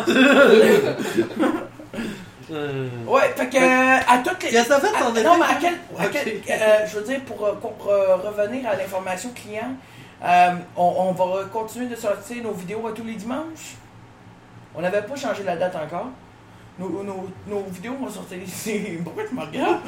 Ouais, 3.08 3.34
fait 3.36 3.50
que 3.50 3.58
euh, 3.58 4.00
à 4.08 4.18
toutes 4.20 4.44
les. 4.44 4.50
Qu'est-ce 4.50 4.64
que 4.66 4.70
t'as 4.70 4.80
fait 4.82 4.92
ton 5.00 5.14
Non, 5.24 5.38
mais 5.40 5.46
à 5.46 5.56
quel. 5.60 5.74
à 5.98 6.08
quel- 6.08 6.42
euh, 6.50 6.86
je 6.86 7.00
veux 7.00 7.06
dire, 7.06 7.22
pour, 7.22 7.46
euh, 7.46 7.54
pour, 7.54 7.88
euh, 7.90 8.18
revenir 8.18 8.68
à 8.70 8.76
l'information 8.76 9.30
client, 9.34 9.76
on, 10.76 10.84
on 10.84 11.12
va 11.14 11.46
continuer 11.46 11.88
de 11.88 11.96
sortir 11.96 12.44
nos 12.44 12.52
vidéos 12.52 12.86
à 12.88 12.92
tous 12.92 13.04
les 13.06 13.16
dimanches. 13.16 13.76
On 14.76 14.82
n'avait 14.82 15.02
pas 15.04 15.16
changé 15.16 15.44
la 15.44 15.56
date 15.56 15.76
encore. 15.76 16.10
Nos, 16.80 16.90
nos, 17.04 17.30
nos 17.48 17.64
vidéos 17.70 17.94
vont 18.02 18.10
sortir 18.10 18.40
ici. 18.42 18.98
Pourquoi 19.04 19.24
tu 19.30 19.36
me 19.36 19.42
regardes? 19.42 19.82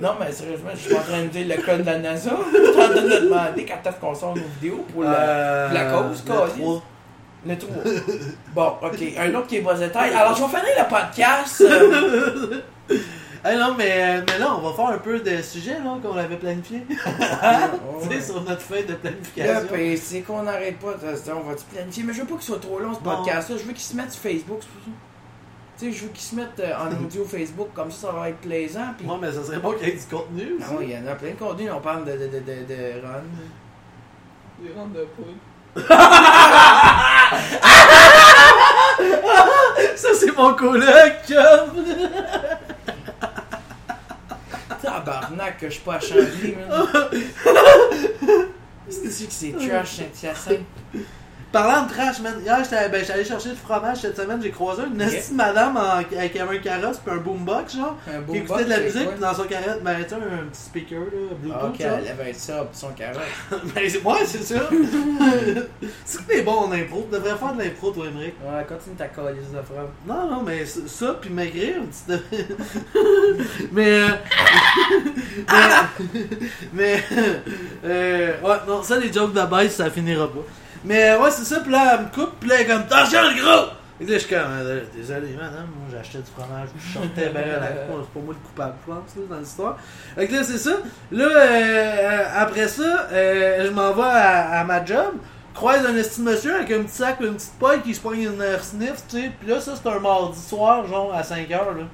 non, 0.00 0.10
mais 0.18 0.32
sérieusement, 0.32 0.70
je 0.74 0.80
suis 0.80 0.94
en 0.94 1.00
train 1.02 1.22
de 1.22 1.28
dire 1.28 1.46
le 1.56 1.62
code 1.62 1.80
de 1.82 1.86
la 1.86 1.98
NASA. 2.00 2.30
Je 2.52 2.58
suis 2.72 2.80
en 2.82 2.88
train 2.88 2.94
de 3.02 3.24
demander 3.24 3.64
quand 3.64 3.88
est-ce 3.90 4.00
qu'on 4.00 4.14
sort 4.14 4.34
nos 4.34 4.42
vidéos 4.60 4.84
pour 4.92 5.04
la, 5.04 5.10
euh, 5.20 5.72
la 5.72 5.84
cause, 5.92 6.24
le 6.26 6.32
câlisse. 6.32 6.54
trois. 6.56 6.82
le 7.46 7.58
3. 7.58 7.74
Bon, 8.54 8.72
ok. 8.82 9.02
Un 9.18 9.34
autre 9.36 9.46
qui 9.46 9.56
est 9.58 9.60
bas 9.60 9.74
de 9.74 9.86
taille. 9.86 10.12
Alors, 10.12 10.34
je 10.34 10.42
vais 10.42 10.48
finir 10.48 10.74
le 10.78 10.88
podcast. 10.88 11.60
euh, 11.60 12.60
Hey, 13.46 13.58
non, 13.58 13.74
mais, 13.76 13.90
euh, 13.92 14.22
mais 14.26 14.38
là, 14.38 14.56
on 14.56 14.62
va 14.66 14.72
faire 14.74 14.86
un 14.94 14.98
peu 14.98 15.20
de 15.20 15.42
sujets 15.42 15.74
là, 15.84 15.98
qu'on 16.02 16.16
avait 16.16 16.36
planifié. 16.38 16.80
tu 16.88 18.08
sais, 18.08 18.20
sur 18.22 18.40
notre 18.42 18.62
feuille 18.62 18.84
de 18.86 18.92
Là, 18.92 18.98
planification. 19.02 19.66
ben, 19.70 19.96
c'est 19.98 20.20
qu'on 20.22 20.42
n'arrête 20.44 20.78
pas, 20.78 20.94
on 20.96 21.40
va 21.48 21.54
te 21.54 21.62
planifier? 21.70 22.04
Mais 22.04 22.14
je 22.14 22.20
veux 22.22 22.26
pas 22.26 22.36
qu'il 22.36 22.42
soit 22.44 22.58
trop 22.58 22.78
long 22.78 22.94
ce 22.94 23.00
podcast-là. 23.00 23.56
Je 23.58 23.64
veux 23.64 23.72
qu'il 23.74 23.82
se 23.82 23.94
mette 23.96 24.10
sur 24.12 24.22
Facebook, 24.22 24.60
c'est 24.62 24.68
pour 24.70 24.82
ça. 24.86 24.90
Tu 25.78 25.86
sais, 25.86 25.92
je 25.92 26.04
veux 26.04 26.10
qu'il 26.10 26.22
se 26.22 26.34
mette 26.36 26.60
euh, 26.60 26.72
en 26.76 26.92
audio 27.04 27.24
Facebook, 27.30 27.68
comme 27.74 27.90
ça, 27.90 28.08
ça 28.08 28.12
va 28.12 28.28
être 28.28 28.38
plaisant. 28.38 28.94
Puis... 28.96 29.06
Ouais, 29.06 29.16
mais 29.20 29.32
ça 29.32 29.42
serait 29.44 29.58
bon 29.58 29.72
qu'il 29.72 29.88
y 29.88 29.90
ait 29.90 29.94
du 29.94 30.04
contenu. 30.04 30.56
Ah 30.62 30.66
oui, 30.78 30.86
il 30.88 30.94
y 30.94 30.96
en 30.98 31.06
a 31.06 31.14
plein 31.14 31.30
de 31.30 31.36
contenus, 31.36 31.70
on 31.74 31.80
parle 31.80 32.04
de, 32.04 32.12
de, 32.12 32.28
de, 32.28 32.38
de, 32.38 32.64
de 32.68 33.00
Ron. 33.02 33.22
Des 34.60 34.72
rentes 34.72 34.92
de 34.92 35.04
poudre. 35.16 35.34
Ça, 39.96 40.08
c'est 40.14 40.36
mon 40.36 40.54
coloc. 40.54 40.86
Tabarnak 44.82 45.58
que 45.58 45.66
je 45.68 45.74
suis 45.74 45.82
pas 45.82 45.94
à 45.94 46.00
Chambly, 46.00 46.54
man. 46.54 46.88
C'est 48.88 49.26
que 49.26 49.32
c'est 49.32 49.52
trash, 49.52 49.96
Saint-Hyacinthe? 49.96 50.60
Parlant 51.54 51.86
de 51.86 51.92
trash, 51.92 52.18
man, 52.20 52.34
hier, 52.42 52.58
j'étais 52.64 52.88
ben, 52.88 53.04
allé 53.12 53.24
chercher 53.24 53.50
du 53.50 53.54
fromage 53.56 53.98
cette 53.98 54.16
semaine, 54.16 54.40
j'ai 54.42 54.50
croisé 54.50 54.82
une 54.92 55.00
Ok. 55.00 55.08
petite 55.08 55.30
madame 55.34 55.76
en- 55.76 55.98
avec 55.98 56.36
un 56.36 56.58
carrosse 56.58 56.98
puis 56.98 57.14
un 57.14 57.18
boombox, 57.18 57.76
genre, 57.76 57.96
Un 58.08 58.18
qui 58.18 58.24
beau 58.26 58.34
écoutait 58.34 58.64
de 58.64 58.70
la 58.70 58.80
musique, 58.80 59.08
puis 59.10 59.20
dans 59.20 59.34
son 59.34 59.44
carrosse, 59.44 59.78
ben, 59.80 59.96
tu 60.08 60.14
un 60.14 60.18
petit 60.50 60.60
speaker, 60.60 60.98
là? 60.98 61.06
Bluetooth, 61.40 61.60
Ah, 61.62 61.66
Ok, 61.68 61.80
genre. 61.80 61.98
elle 62.04 62.08
avait 62.20 62.32
ça 62.32 62.54
pour 62.64 62.74
son 62.74 62.88
carré. 62.88 63.20
Ben, 63.72 63.88
c'est 63.88 64.02
ouais, 64.02 64.24
c'est 64.26 64.42
ça. 64.42 64.68
c'est 66.04 66.18
que 66.18 66.32
t'es 66.32 66.42
bon 66.42 66.56
en 66.56 66.72
impro, 66.72 67.06
tu 67.08 67.16
devrais 67.16 67.36
faire 67.38 67.52
de 67.54 67.62
l'impro, 67.62 67.90
toi, 67.92 68.06
Émeric. 68.08 68.34
Ouais, 68.44 68.64
continue 68.68 68.96
ta 68.96 69.06
calice 69.06 69.50
de 69.52 69.62
frappe. 69.62 69.92
Non, 70.08 70.28
non, 70.28 70.42
mais 70.42 70.66
ça, 70.66 71.16
puis 71.20 71.30
maigrir, 71.30 71.74
tu 72.06 72.12
devrais- 72.12 72.48
mais, 73.70 73.90
euh, 74.00 74.08
mais, 75.46 75.64
mais, 76.72 77.04
euh, 77.84 78.32
ouais, 78.42 78.56
non, 78.66 78.82
ça, 78.82 78.98
les 78.98 79.12
jokes 79.12 79.32
de 79.34 79.42
base, 79.46 79.70
ça 79.70 79.88
finira 79.88 80.26
pas. 80.26 80.40
Mais, 80.84 81.10
euh, 81.10 81.20
ouais, 81.20 81.30
c'est 81.30 81.44
ça, 81.44 81.60
puis 81.60 81.72
là, 81.72 81.94
elle 81.94 82.06
me 82.06 82.10
coupe, 82.10 82.38
puis 82.40 82.48
là, 82.48 82.56
elle 82.56 82.62
est 82.62 82.66
comme, 82.66 82.82
attention, 82.82 83.20
le 83.22 83.42
gros! 83.42 83.70
Et 84.00 84.06
là, 84.06 84.14
je 84.14 84.18
suis 84.18 84.34
comme, 84.34 84.50
euh, 84.50 84.80
désolé, 84.94 85.28
madame, 85.36 85.68
moi, 85.78 85.88
j'achetais 85.90 86.18
du 86.18 86.30
fromage, 86.36 86.68
je 86.76 86.92
chantais 86.92 87.28
bien 87.30 87.42
à 87.42 87.60
la 87.60 87.66
con, 87.86 88.02
c'est 88.02 88.12
pas 88.12 88.24
moi 88.24 88.34
le 88.34 88.48
coupable, 88.48 88.74
je 88.86 88.92
pense, 88.92 89.16
là, 89.16 89.22
dans 89.30 89.38
l'histoire. 89.40 89.78
Fait 90.16 90.26
que 90.26 90.32
là, 90.32 90.42
c'est 90.42 90.58
ça. 90.58 90.72
Là, 91.12 91.24
euh, 91.24 92.24
après 92.36 92.68
ça, 92.68 93.08
euh, 93.12 93.66
je 93.66 93.70
m'en 93.70 93.92
vais 93.92 94.02
à, 94.02 94.60
à 94.60 94.64
ma 94.64 94.84
job, 94.84 95.14
croise 95.54 95.86
un 95.86 95.96
esti 95.96 96.20
de 96.20 96.26
monsieur 96.26 96.56
avec 96.56 96.70
un 96.72 96.82
petit 96.82 96.96
sac, 96.96 97.20
une 97.20 97.36
petite 97.36 97.58
paille 97.58 97.80
qui 97.82 97.94
se 97.94 98.00
pogne 98.00 98.22
une 98.22 98.42
euh, 98.42 98.58
sniff, 98.58 98.96
tu 99.08 99.20
sais. 99.20 99.30
Puis 99.38 99.48
là, 99.48 99.60
ça, 99.60 99.74
c'est 99.80 99.88
un 99.88 100.00
mardi 100.00 100.40
soir, 100.40 100.86
genre 100.86 101.14
à 101.14 101.22
5h, 101.22 101.48
là. 101.50 101.84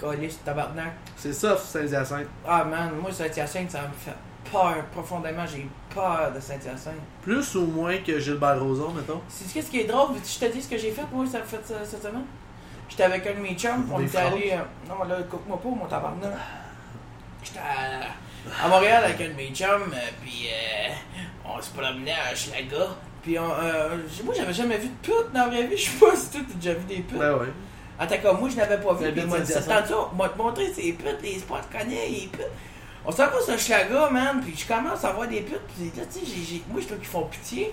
Calice, 0.00 0.42
tabarnak. 0.42 0.94
C'est 1.16 1.34
ça, 1.34 1.56
Saint-Hyacinthe. 1.56 2.26
Ah, 2.48 2.64
man, 2.64 2.90
moi, 3.00 3.12
Saint-Hyacinthe, 3.12 3.70
ça 3.70 3.82
me 3.82 3.94
fait 3.94 4.16
peur 4.52 4.84
profondément. 4.92 5.44
J'ai 5.46 5.66
peur 5.94 6.30
de 6.34 6.38
Saint-Hyacinthe. 6.40 6.94
Plus 7.22 7.54
ou 7.56 7.66
moins 7.66 7.96
que 7.98 8.18
Gilbert 8.20 8.60
Rozon, 8.62 8.90
mettons. 8.92 9.20
C'est 9.28 9.60
ce 9.62 9.70
qui 9.70 9.80
est 9.80 9.84
drôle, 9.84 10.10
je 10.16 10.46
te 10.46 10.52
dis 10.52 10.62
ce 10.62 10.68
que 10.68 10.76
j'ai 10.78 10.90
fait, 10.92 11.02
moi, 11.12 11.24
ça 11.26 11.40
fait 11.42 11.64
ça- 11.66 11.84
cette 11.84 12.02
semaine? 12.02 12.24
J'étais 12.88 13.04
avec 13.04 13.26
un 13.26 13.34
de 13.34 13.40
mes 13.40 13.54
chums, 13.54 13.88
on 13.92 14.00
était 14.00 14.18
allé. 14.18 14.50
euh, 14.52 14.58
non, 14.88 15.02
là, 15.04 15.16
coupe-moi 15.30 15.58
pas, 15.60 15.68
mon 15.68 15.86
tabarnak. 15.86 16.30
J'étais 17.42 17.58
à, 17.58 18.64
à 18.64 18.68
Montréal 18.68 19.04
avec 19.04 19.20
un 19.20 19.28
de 19.30 19.34
mes 19.36 19.48
chums, 19.54 19.92
euh, 19.94 20.10
puis 20.22 20.46
euh, 20.48 20.92
on 21.44 21.60
se 21.60 21.70
promenait 21.70 22.12
à 22.12 22.34
Schlaga. 22.34 22.88
Puis 23.22 23.38
on, 23.38 23.44
euh, 23.50 23.96
moi, 24.24 24.34
j'avais 24.36 24.52
jamais 24.52 24.76
vu 24.78 24.88
de 24.88 24.94
pute 25.02 25.32
dans 25.32 25.40
la 25.44 25.48
vraie 25.48 25.66
vie. 25.68 25.76
Je 25.78 25.90
sais 25.90 25.96
pas 25.98 26.14
si 26.16 26.30
toi, 26.30 26.40
t'as 26.48 26.54
déjà 26.54 26.74
vu 26.74 26.84
des 26.84 26.96
putes. 27.02 27.18
Ben 27.18 27.34
ouais. 27.34 27.46
Attends, 27.98 28.16
comme 28.22 28.40
moi, 28.40 28.48
je 28.48 28.56
n'avais 28.56 28.78
pas 28.78 28.94
vu. 28.94 29.04
C'est 29.04 29.12
Puis 29.12 29.30
Saint-Hyacinthe. 29.30 29.70
attention, 29.70 30.08
moi 30.14 30.28
te 30.28 30.38
montrer 30.38 30.72
ces 30.72 30.92
putes, 30.92 31.18
les 31.22 31.38
spots 31.38 31.54
connais, 31.70 32.08
les 32.08 32.28
putes. 32.32 32.40
On 33.04 33.10
s'en 33.10 33.26
va 33.26 33.40
sur 33.40 33.58
Schlaga, 33.58 34.10
man, 34.10 34.40
puis 34.42 34.54
je 34.56 34.66
commence 34.66 35.04
à 35.04 35.12
voir 35.12 35.26
des 35.26 35.40
putes, 35.40 35.60
puis 35.76 35.90
là, 35.96 36.04
tu 36.12 36.24
sais, 36.24 36.62
moi, 36.70 36.80
je 36.80 36.86
trouve 36.86 36.98
qu'ils 36.98 37.08
font 37.08 37.26
pitié. 37.26 37.72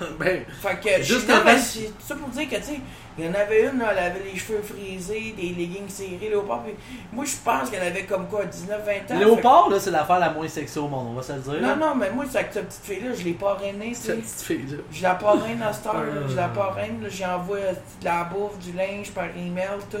Ben, 0.18 0.44
Fait 0.60 0.80
que, 0.80 1.02
Juste 1.02 1.28
non, 1.28 1.36
mais 1.44 1.58
c'est 1.58 1.92
ça 2.00 2.14
pour 2.14 2.28
dire 2.28 2.48
que, 2.48 2.56
tu 2.56 2.62
sais, 2.62 2.80
il 3.16 3.26
y 3.26 3.28
en 3.28 3.34
avait 3.34 3.66
une, 3.68 3.78
là, 3.78 3.92
elle 3.92 3.98
avait 3.98 4.24
les 4.32 4.36
cheveux 4.36 4.62
frisés, 4.62 5.34
des 5.36 5.50
leggings 5.50 5.88
serrés, 5.88 6.28
léopard, 6.30 6.62
puis 6.64 6.74
moi, 7.12 7.24
je 7.24 7.36
pense 7.44 7.70
qu'elle 7.70 7.82
avait 7.82 8.04
comme 8.04 8.26
quoi, 8.26 8.44
19-20 8.44 9.14
ans. 9.14 9.18
Léopard, 9.18 9.68
là, 9.70 9.78
c'est 9.78 9.90
l'affaire 9.90 10.18
la 10.18 10.30
moins 10.30 10.48
sexy 10.48 10.78
au 10.78 10.88
monde, 10.88 11.08
on 11.10 11.14
va 11.14 11.22
se 11.22 11.32
le 11.32 11.40
dire. 11.40 11.60
Non, 11.60 11.76
non, 11.76 11.94
mais 11.94 12.10
moi, 12.10 12.24
cette 12.30 12.52
cette 12.52 12.68
petite 12.68 12.84
fille-là, 12.84 13.14
je 13.14 13.24
l'ai 13.24 13.32
parrainée, 13.34 13.90
tu. 13.90 13.94
Cette 13.94 14.22
petite 14.22 14.40
fille-là. 14.42 14.78
Je 14.90 15.02
la 15.02 15.14
parraine 15.14 15.62
à 15.62 15.68
heure, 15.68 16.02
là, 16.02 16.20
je 16.28 16.36
la 16.36 16.48
parraine, 16.48 17.02
là, 17.02 17.08
j'envoie 17.08 17.58
de 17.58 18.04
la 18.04 18.24
bouffe, 18.24 18.58
du 18.58 18.72
linge 18.72 19.10
par 19.12 19.26
email, 19.36 19.78
tout. 19.90 19.98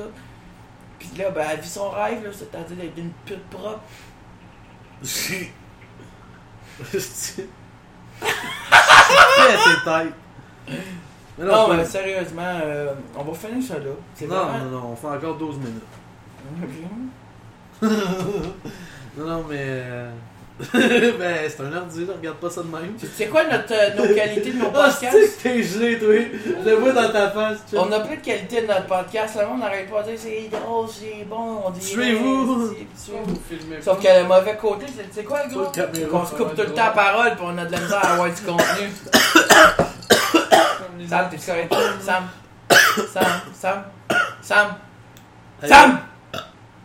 Puis 1.12 1.18
là, 1.22 1.30
ben, 1.30 1.46
elle 1.50 1.60
vit 1.60 1.68
son 1.68 1.90
rêve, 1.90 2.24
là, 2.24 2.30
c'est-à-dire 2.32 2.76
d'être 2.76 2.98
une 2.98 3.10
pute 3.24 3.44
propre. 3.50 3.80
Têtes. 5.02 5.52
Mais 11.36 11.44
Non, 11.44 11.68
mais 11.68 11.84
sérieusement, 11.84 12.60
euh, 12.62 12.94
on 13.16 13.24
va 13.24 13.34
finir 13.34 13.62
ça 13.66 13.78
là. 13.78 13.90
C'est 14.14 14.26
non, 14.28 14.36
vraiment... 14.46 14.64
non, 14.66 14.70
non, 14.70 14.86
on 14.92 14.96
fait 14.96 15.08
encore 15.08 15.36
12 15.36 15.58
minutes. 15.58 15.82
Non, 19.16 19.24
non, 19.26 19.44
mais. 19.48 19.56
euh, 19.60 20.10
ben, 20.72 21.36
c'est 21.48 21.60
un 21.62 21.76
ordi, 21.76 22.04
là, 22.06 22.12
regarde 22.16 22.36
pas 22.36 22.48
ça 22.48 22.62
de 22.62 22.68
même. 22.68 22.94
Tu 22.96 23.06
sais 23.08 23.26
quoi 23.26 23.42
notre, 23.44 23.72
euh, 23.72 23.94
nos 23.96 24.14
qualités 24.14 24.52
de 24.52 24.58
nos 24.58 24.70
Ah, 24.72 24.88
c'est 24.88 25.06
podcasts? 25.10 25.38
que 25.38 25.42
t'es 25.42 25.62
gelé, 25.64 25.98
toi. 25.98 26.14
Je 26.64 26.70
le 26.70 26.76
vois 26.76 26.92
dans 26.92 27.10
ta 27.10 27.30
face, 27.32 27.58
tu 27.68 27.76
On 27.76 27.90
a 27.90 27.98
plus 28.00 28.18
de 28.18 28.22
qualité 28.22 28.62
de 28.62 28.66
notre 28.68 28.86
podcast, 28.86 29.36
le 29.40 29.48
monde 29.48 29.60
n'arrête 29.60 29.90
pas 29.90 30.02
de 30.04 30.10
dire 30.12 30.18
c'est 30.20 30.48
drôle, 30.56 30.86
c'est 30.88 31.24
bon, 31.24 31.62
on 31.66 31.70
dit. 31.70 31.82
Suivez-vous. 31.82 32.72
Sauf 33.82 34.00
que 34.00 34.06
le 34.22 34.28
mauvais 34.28 34.56
côté, 34.56 34.86
c'est 34.96 35.08
tu 35.08 35.14
sais 35.14 35.24
quoi, 35.24 35.40
gros? 35.48 35.64
Qu'on 36.10 36.24
se 36.24 36.34
coupe 36.36 36.54
tout 36.54 36.62
le 36.62 36.72
temps 36.72 36.84
la 36.84 36.90
parole 36.90 37.34
puis 37.34 37.44
on 37.48 37.58
a 37.58 37.64
de 37.64 37.72
la 37.72 37.80
misère 37.80 38.04
à 38.04 38.12
avoir 38.12 38.28
du 38.28 38.42
contenu. 38.46 38.88
Sam, 41.08 41.28
t'es 41.30 41.36
correct? 41.38 41.74
Sam. 42.00 42.28
Sam. 43.12 43.24
Sam. 43.52 43.84
Sam. 44.40 44.74
Sam! 45.66 45.98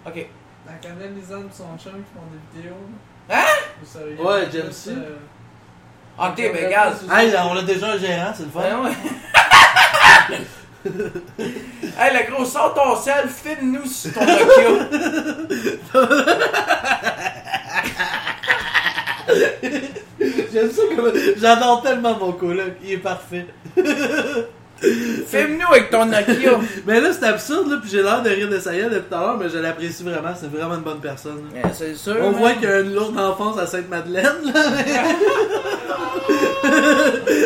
Ok. 0.07 0.25
La 0.65 0.73
connaît 0.89 1.09
Lisanne 1.15 1.47
et 1.47 1.55
son 1.55 1.77
chum 1.77 1.93
qui 1.93 2.13
font 2.13 2.25
des 2.31 2.57
vidéos. 2.59 2.73
Hein? 3.29 3.43
Ouais, 4.19 4.47
j'aime 4.51 4.71
ça. 4.71 4.89
euh, 4.91 5.15
Ok, 6.17 6.35
ben 6.37 6.65
regarde. 6.65 6.95
Hey, 7.11 7.31
là, 7.31 7.45
on 7.47 7.55
a 7.57 7.61
déjà 7.61 7.91
un 7.91 7.97
gérant, 7.97 8.33
c'est 8.35 8.43
le 8.43 8.49
fun. 8.49 8.83
Ouais. 8.83 8.91
hey, 11.99 12.13
le 12.13 12.31
gros, 12.31 12.45
sors 12.45 12.73
ton 12.73 12.95
sel, 12.95 13.29
filme-nous 13.29 13.85
sur 13.85 14.13
ton 14.13 14.25
Nokia. 14.25 14.87
J'aime 20.51 20.71
ça 20.71 20.81
comme. 20.95 21.11
J'adore 21.37 21.81
tellement 21.83 22.17
mon 22.17 22.31
coloc, 22.33 22.73
il 22.83 22.93
est 22.93 22.97
parfait. 22.97 23.45
Filme-nous 24.81 25.67
avec 25.71 25.89
ton 25.89 26.05
Nokia. 26.05 26.59
Mais 26.87 27.01
là, 27.01 27.09
c'est 27.11 27.25
absurde, 27.25 27.69
là, 27.69 27.77
puis 27.81 27.89
j'ai 27.89 28.01
l'air 28.01 28.21
de 28.21 28.29
rire 28.29 28.49
de 28.49 28.55
est 28.55 28.89
depuis 28.89 29.09
tout 29.09 29.15
à 29.15 29.19
l'heure, 29.19 29.37
mais 29.37 29.49
je 29.49 29.57
l'apprécie 29.57 30.03
vraiment, 30.03 30.29
c'est 30.39 30.51
vraiment 30.51 30.75
une 30.75 30.81
bonne 30.81 30.99
personne. 30.99 31.41
là. 31.53 31.69
C'est 31.73 31.95
sûr. 31.95 32.15
On 32.21 32.31
man. 32.31 32.39
voit 32.39 32.51
qu'il 32.53 32.63
y 32.63 32.71
a 32.71 32.79
une 32.79 32.93
lourde 32.93 33.17
enfance 33.17 33.57
à 33.59 33.65
Sainte-Madeleine, 33.67 34.53
là. 34.53 34.63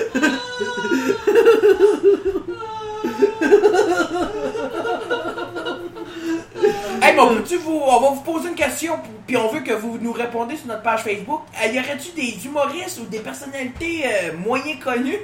Hey, 7.14 7.20
bon, 7.20 7.36
peux-tu 7.36 7.58
vous, 7.58 7.80
on 7.80 8.00
va 8.00 8.10
vous 8.10 8.22
poser 8.22 8.50
une 8.50 8.56
question, 8.56 8.96
puis 9.28 9.38
on 9.38 9.48
veut 9.48 9.60
que 9.60 9.74
vous 9.74 10.00
nous 10.02 10.14
répondez 10.14 10.58
sur 10.58 10.66
notre 10.66 10.82
page 10.82 11.04
Facebook. 11.04 11.42
Euh, 11.62 11.68
Y 11.68 11.78
aurait-tu 11.78 12.12
des 12.14 12.44
humoristes 12.44 13.02
ou 13.02 13.06
des 13.06 13.20
personnalités 13.20 14.04
euh, 14.04 14.36
moyen 14.36 14.78
connues 14.84 15.20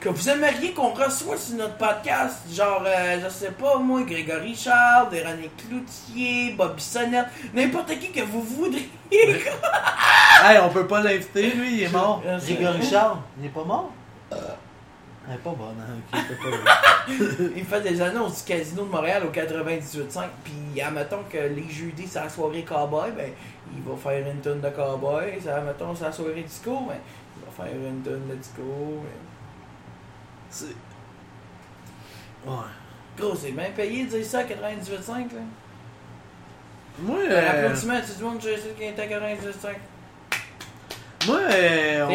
que 0.00 0.08
vous 0.08 0.28
aimeriez 0.30 0.72
qu'on 0.72 0.94
reçoive 0.94 1.38
sur 1.38 1.56
notre 1.56 1.76
podcast? 1.76 2.44
Genre, 2.50 2.82
euh, 2.86 3.18
je 3.22 3.28
sais 3.28 3.50
pas, 3.50 3.76
moi, 3.76 4.00
Grégory 4.04 4.56
Charles, 4.56 5.08
Véronique 5.10 5.54
Cloutier, 5.68 6.54
Bobby 6.56 6.82
Sonnette, 6.82 7.26
n'importe 7.52 7.98
qui 7.98 8.10
que 8.10 8.22
vous 8.22 8.40
voudriez. 8.40 8.88
hey, 9.12 10.58
on 10.62 10.70
peut 10.70 10.86
pas 10.86 11.02
l'inviter, 11.02 11.50
lui, 11.50 11.74
il 11.74 11.82
est 11.82 11.92
mort. 11.92 12.22
Euh, 12.24 12.38
Grégory? 12.38 12.82
Charles, 12.90 13.18
il 13.38 13.44
est 13.44 13.50
pas 13.50 13.64
mort? 13.64 13.92
Elle 15.26 15.36
est 15.36 15.38
pas 15.38 15.50
bonne, 15.50 15.76
hein, 15.80 16.00
pas. 16.12 17.02
Il 17.56 17.64
fait 17.64 17.80
des 17.80 18.00
annonces 18.02 18.44
du 18.44 18.52
Casino 18.52 18.84
de 18.84 18.90
Montréal 18.90 19.22
au 19.26 19.30
98.5, 19.30 20.24
puis 20.44 20.80
admettons 20.82 21.22
que 21.30 21.38
les 21.38 21.68
jeudis, 21.70 22.06
c'est 22.06 22.20
la 22.20 22.28
soirée 22.28 22.62
cowboy, 22.62 23.10
ben, 23.12 23.30
il 23.74 23.82
va 23.82 23.96
faire 23.96 24.28
une 24.28 24.40
tonne 24.40 24.60
de 24.60 24.68
cowboy. 24.68 25.40
Ça, 25.42 25.56
admettons, 25.56 25.94
c'est 25.94 26.04
la 26.04 26.12
soirée 26.12 26.42
disco, 26.42 26.80
ben, 26.86 26.96
il 27.36 27.44
va 27.44 27.64
faire 27.64 27.74
une 27.74 28.02
tonne 28.02 28.28
de 28.28 28.34
disco. 28.34 28.62
ben. 28.62 29.10
C'est. 30.50 30.66
Ouais. 32.46 32.56
Gros, 33.16 33.34
c'est 33.34 33.52
bien 33.52 33.70
payé 33.74 34.04
de 34.04 34.10
dire 34.10 34.24
ça 34.26 34.40
à 34.40 34.44
98.5, 34.44 35.08
là. 35.08 35.40
Moi, 36.98 37.18
Un 37.28 37.30
euh, 37.30 37.50
applaudissement, 37.50 38.00
tu 38.00 38.12
te 38.12 38.22
monde, 38.22 38.38
je 38.40 38.60
sais 38.60 38.74
qui 38.76 38.84
est 38.84 38.98
à 38.98 39.06
98.5. 39.06 39.74
moi, 41.26 41.38
euh, 41.50 42.06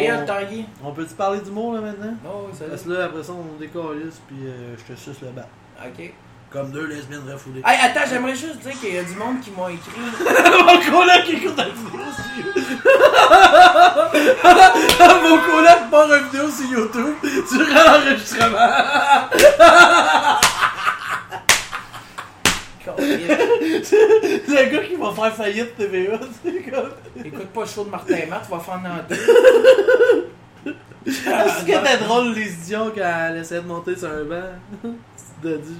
on, 0.82 0.88
on 0.88 0.92
peut-tu 0.92 1.14
parler 1.14 1.40
d'humour, 1.40 1.74
là, 1.74 1.80
maintenant? 1.80 2.14
Oh, 2.24 2.46
oui, 2.48 2.52
ça 2.58 2.64
Parce 2.66 2.82
que 2.82 2.90
là, 2.90 3.04
après 3.06 3.22
ça, 3.22 3.32
on 3.32 3.56
décalisse, 3.58 4.20
puis 4.26 4.38
euh, 4.46 4.74
je 4.76 4.82
te 4.92 4.98
suce 4.98 5.20
le 5.22 5.28
bas. 5.28 5.46
Ok. 5.84 6.12
Comme 6.50 6.72
deux 6.72 6.86
lesbiennes 6.86 7.30
refoulées. 7.30 7.62
Hey, 7.64 7.78
attends, 7.80 8.06
j'aimerais 8.10 8.34
juste 8.34 8.58
dire 8.58 8.72
qu'il 8.72 8.92
y 8.94 8.98
a 8.98 9.04
du 9.04 9.14
monde 9.14 9.40
qui 9.40 9.52
m'ont 9.52 9.68
écrit. 9.68 9.92
Mon 10.20 10.80
coloc 10.90 11.22
qui 11.24 11.32
écoute 11.34 11.56
la 11.56 11.68
vidéo 11.68 12.00
sur 12.16 12.24
Mon 15.22 15.38
coloc 15.38 15.80
part 15.90 16.12
une 16.12 16.24
vidéo 16.24 16.50
sur 16.50 16.66
YouTube 16.66 17.14
durant 17.52 17.84
l'enregistrement. 17.98 18.68
Le 22.98 24.70
gars 24.70 24.84
qui 24.84 24.96
va 24.96 25.12
faire 25.12 25.34
faillite 25.34 25.76
TVA, 25.76 26.18
c'est 26.44 26.62
comme. 26.70 26.90
Écoute 27.24 27.48
pas 27.48 27.60
le 27.60 27.66
show 27.66 27.84
de 27.84 27.90
Martin 27.90 28.26
Matt, 28.28 28.44
tu 28.44 28.50
vas 28.50 28.60
faire 28.60 28.74
en 28.74 29.08
deux. 29.08 30.30
Ce 31.06 31.64
qui 31.64 31.72
était 31.72 31.98
drôle, 31.98 32.34
les 32.34 32.52
idiots, 32.52 32.92
quand 32.94 33.26
elle 33.28 33.38
essayait 33.38 33.62
de 33.62 33.66
monter 33.66 33.96
sur 33.96 34.10
un 34.10 34.24
banc? 34.24 34.50
C'est 35.16 35.40
Dodi. 35.42 35.76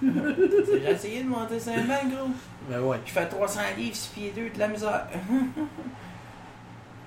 J'ai 0.02 0.90
essayé 0.90 1.22
de 1.24 1.28
monter 1.28 1.58
sur 1.58 1.72
un 1.72 1.82
banc, 1.82 2.08
gros. 2.08 2.30
Ben 2.70 2.80
ouais. 2.80 2.98
Je 3.04 3.12
fais 3.12 3.26
300 3.26 3.60
livres, 3.76 3.96
6 3.96 4.08
pieds 4.14 4.32
2, 4.34 4.50
de 4.50 4.58
la 4.58 4.68
misère. 4.68 5.06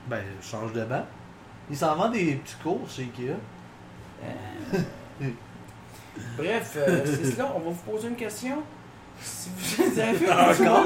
Ben, 0.07 0.23
change 0.41 0.73
de 0.73 0.83
banc. 0.83 1.05
Il 1.69 1.77
s'en 1.77 1.95
vend 1.95 2.09
des 2.09 2.35
petits 2.35 2.55
cours 2.61 2.81
chez 2.89 3.03
Ikea. 3.03 3.35
Bref, 6.37 6.73
euh, 6.75 7.01
c'est 7.05 7.31
cela. 7.31 7.53
On 7.55 7.59
va 7.59 7.69
vous 7.69 7.91
poser 7.91 8.09
une 8.09 8.15
question? 8.15 8.57
Si 9.23 9.49
vous 9.77 9.99
avez 9.99 10.31
Encore? 10.63 10.85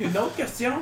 une 0.00 0.16
autre 0.18 0.34
question. 0.36 0.72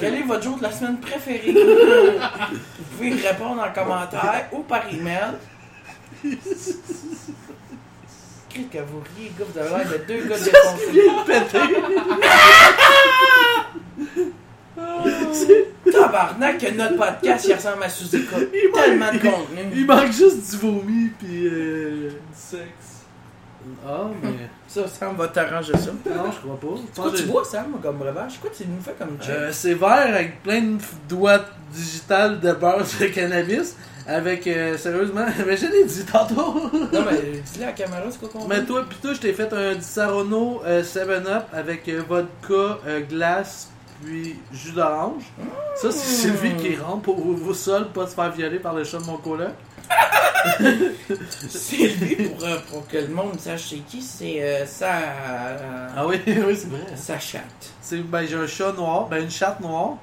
Quel 0.00 0.14
est 0.14 0.22
votre 0.22 0.42
jour 0.42 0.56
de 0.58 0.62
la 0.62 0.72
semaine 0.72 0.98
préféré? 0.98 1.52
Vous 1.52 2.84
pouvez 2.96 3.12
répondre 3.28 3.62
en 3.62 3.70
commentaire 3.72 4.48
ou 4.52 4.60
par 4.60 4.82
email. 4.92 5.34
Qu'est-ce 6.22 6.78
que 8.70 8.78
vous 8.78 9.02
riez, 9.16 9.32
gars? 9.38 9.44
Vous 9.52 9.58
avez 9.58 9.70
l'air 9.70 9.88
de 9.92 9.98
deux 10.06 10.22
gars 10.28 10.38
défoncés. 10.38 11.02
Tabarnak 15.92 16.58
que 16.58 16.70
notre 16.72 16.96
podcast, 16.96 17.46
il 17.48 17.54
ressemble 17.54 17.82
à 17.82 17.88
manque- 17.88 18.72
Tellement 18.72 19.12
de 19.12 19.18
contenu. 19.18 19.62
Il 19.74 19.86
manque 19.86 20.12
juste 20.12 20.50
du 20.50 20.56
vomi, 20.56 21.08
pis 21.18 21.46
euh... 21.46 22.10
Du 22.10 22.16
sexe. 22.34 22.83
Ah, 23.86 24.10
mais... 24.22 24.48
Ça, 24.68 24.86
Sam 24.88 25.16
va 25.16 25.28
t'arranger 25.28 25.76
ça. 25.76 25.90
Non, 25.90 26.30
je 26.32 26.38
crois 26.38 26.60
pas. 26.60 26.80
C'est 26.92 27.00
quoi 27.00 27.12
tu 27.12 27.22
bois, 27.24 27.44
Sam, 27.44 27.76
comme 27.82 27.96
breuvage? 27.96 28.38
Quoi 28.40 28.50
tu 28.56 28.64
nous 28.66 28.80
fais 28.80 28.94
comme 28.98 29.16
check? 29.20 29.30
Euh, 29.30 29.50
c'est 29.52 29.74
vert 29.74 30.14
avec 30.14 30.42
plein 30.42 30.60
de 30.60 30.78
doigts 31.08 31.40
digitales 31.72 32.40
de 32.40 32.52
beurre 32.52 32.84
de 33.00 33.06
cannabis. 33.06 33.76
Avec, 34.06 34.46
euh, 34.46 34.76
sérieusement, 34.76 35.24
mais 35.46 35.56
je 35.56 35.66
l'ai 35.66 35.84
dit 35.84 36.04
tantôt. 36.04 36.70
Non, 36.92 37.04
mais 37.10 37.40
dis-le 37.42 37.62
à 37.62 37.66
la 37.66 37.72
caméra, 37.72 38.02
c'est 38.10 38.20
quoi 38.20 38.28
qu'on 38.28 38.46
Mais 38.46 38.62
toi, 38.64 38.84
pis 38.88 38.96
toi, 38.96 39.14
je 39.14 39.20
t'ai 39.20 39.32
fait 39.32 39.50
un 39.52 39.74
Disaronno 39.74 40.62
7-Up 40.66 41.44
avec 41.52 41.88
euh, 41.88 42.02
vodka, 42.06 42.78
euh, 42.86 43.00
glace, 43.00 43.70
puis 44.04 44.36
jus 44.52 44.72
d'orange. 44.72 45.22
Ça, 45.76 45.90
c'est 45.90 46.28
Sylvie 46.28 46.54
qui 46.56 46.76
rentre 46.76 47.02
pour 47.02 47.18
vous 47.18 47.54
seul, 47.54 47.88
pas 47.88 48.06
se 48.06 48.14
faire 48.14 48.30
violer 48.30 48.58
par 48.58 48.74
le 48.74 48.84
chat 48.84 48.98
de 48.98 49.04
mon 49.04 49.16
coloc. 49.16 49.52
C'est 51.48 51.76
lui 51.76 52.16
pour, 52.28 52.44
euh, 52.44 52.58
pour 52.70 52.86
que 52.86 52.98
le 52.98 53.08
monde 53.08 53.38
sache 53.40 53.68
c'est 53.70 53.76
qui, 53.78 54.02
c'est 54.02 54.42
euh, 54.42 54.66
sa. 54.66 54.92
euh, 54.98 55.88
Ah 55.96 56.06
oui, 56.06 56.20
oui, 56.26 56.56
c'est 56.56 56.68
vrai. 56.68 56.96
sa 56.96 57.18
chatte. 57.18 57.72
C'est, 57.80 57.98
ben, 57.98 58.26
j'ai 58.26 58.36
un 58.36 58.46
chat 58.46 58.72
noir, 58.72 59.06
ben, 59.08 59.22
une 59.22 59.30
chatte 59.30 59.60
noire, 59.60 59.94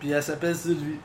puis 0.00 0.10
elle 0.10 0.22
s'appelle 0.22 0.54
Sylvie. 0.56 0.98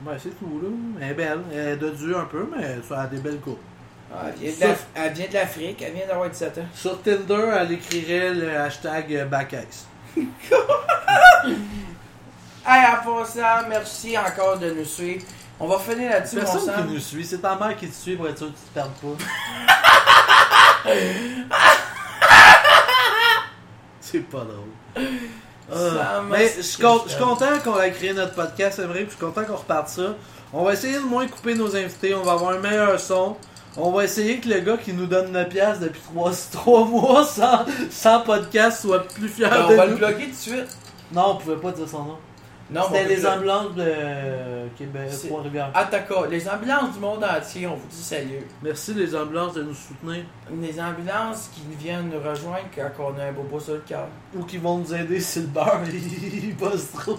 Ben, 0.00 0.16
c'est 0.22 0.38
tout, 0.38 0.60
là. 0.62 0.68
Elle 1.00 1.10
est 1.10 1.14
belle. 1.14 1.40
Elle 1.52 1.68
est 1.68 1.76
de 1.76 1.90
Dieu 1.90 2.16
un 2.16 2.24
peu, 2.24 2.48
mais 2.56 2.78
ça 2.88 3.02
a 3.02 3.06
des 3.06 3.18
belles 3.18 3.40
coupes. 3.40 3.60
Ah, 4.14 4.26
elle, 4.30 4.38
vient 4.50 4.52
de 4.56 4.60
l'Af- 4.70 4.86
elle 4.94 5.12
vient 5.12 5.28
de 5.28 5.34
l'Afrique, 5.34 5.82
elle 5.82 5.92
vient 5.92 6.06
d'avoir 6.06 6.30
17 6.30 6.58
ans. 6.58 6.62
Sur 6.74 7.02
Tinder, 7.02 7.50
elle 7.60 7.72
écrirait 7.72 8.32
le 8.34 8.56
hashtag 8.58 9.28
Backace. 9.28 9.86
Hey, 12.70 12.84
merci 13.70 14.18
encore 14.18 14.58
de 14.58 14.70
nous 14.70 14.84
suivre. 14.84 15.24
On 15.60 15.66
va 15.66 15.78
finir 15.78 16.10
là-dessus, 16.10 16.36
mon 16.36 16.42
Personne 16.42 16.86
qui 16.86 16.92
nous 16.94 17.00
suit, 17.00 17.24
c'est 17.24 17.38
ta 17.38 17.56
mère 17.56 17.76
qui 17.76 17.88
te 17.88 17.94
suit 17.94 18.14
pour 18.16 18.28
être 18.28 18.38
sûr 18.38 18.46
que 18.46 18.52
tu 18.52 18.60
te 18.60 18.74
perdes 18.74 18.92
pas. 18.92 19.24
c'est 24.00 24.20
pas 24.20 24.44
drôle. 24.44 25.06
Ah, 25.70 26.22
mais 26.28 26.52
je 26.56 26.62
suis 26.62 26.80
con- 26.82 27.02
content 27.18 27.58
qu'on 27.62 27.80
ait 27.80 27.90
créé 27.90 28.14
notre 28.14 28.34
podcast, 28.34 28.76
c'est 28.76 28.86
vrai, 28.86 29.00
puis 29.00 29.10
je 29.10 29.16
suis 29.16 29.24
content 29.24 29.44
qu'on 29.44 29.56
reparte 29.56 29.88
ça. 29.88 30.14
On 30.52 30.64
va 30.64 30.72
essayer 30.72 30.94
de 30.94 31.00
moins 31.04 31.26
couper 31.26 31.54
nos 31.54 31.74
invités, 31.76 32.14
on 32.14 32.22
va 32.22 32.32
avoir 32.32 32.52
un 32.52 32.58
meilleur 32.58 32.98
son. 32.98 33.36
On 33.76 33.90
va 33.92 34.04
essayer 34.04 34.38
que 34.40 34.48
le 34.48 34.60
gars 34.60 34.76
qui 34.76 34.92
nous 34.92 35.06
donne 35.06 35.30
9 35.32 35.48
piastres 35.48 35.82
depuis 35.82 36.00
3, 36.52 36.84
mois 36.86 37.24
sans, 37.24 37.66
sans 37.90 38.20
podcast 38.20 38.80
soit 38.82 39.06
plus 39.08 39.28
fier 39.28 39.50
Ben, 39.50 39.68
de 39.68 39.72
on 39.74 39.76
va 39.76 39.86
le 39.86 39.96
bloquer 39.96 40.24
tout 40.24 40.30
de 40.30 40.34
suite. 40.34 40.76
Non, 41.12 41.32
on 41.32 41.36
pouvait 41.36 41.56
pas 41.56 41.72
dire 41.72 41.88
son 41.88 42.04
nom. 42.04 42.18
C'était 42.68 43.04
le 43.04 43.08
les 43.08 43.26
ambulances 43.26 43.74
de 43.74 44.68
Québec, 44.76 45.10
Trois-Rivières. 45.26 45.70
Ataka, 45.74 46.26
les 46.30 46.46
ambulances 46.48 46.92
du 46.92 47.00
monde 47.00 47.24
entier, 47.24 47.66
on 47.66 47.76
vous 47.76 47.88
dit 47.88 47.96
salut. 47.96 48.46
Merci 48.62 48.92
les 48.94 49.14
ambulances 49.16 49.54
de 49.54 49.62
nous 49.62 49.74
soutenir. 49.74 50.24
Les 50.60 50.78
ambulances 50.80 51.50
qui 51.54 51.62
viennent 51.76 52.10
nous 52.10 52.20
rejoindre 52.20 52.68
quand 52.74 52.90
on 53.14 53.18
a 53.18 53.24
un 53.24 53.32
bobo 53.32 53.58
sur 53.58 53.74
le 53.74 53.80
cœur. 53.80 54.08
Ou 54.36 54.44
qui 54.44 54.58
vont 54.58 54.78
nous 54.78 54.94
aider 54.94 55.18
si 55.18 55.40
le 55.40 55.46
beurre 55.46 55.80
il 55.88 56.56
bosse 56.56 56.92
trop. 56.92 57.18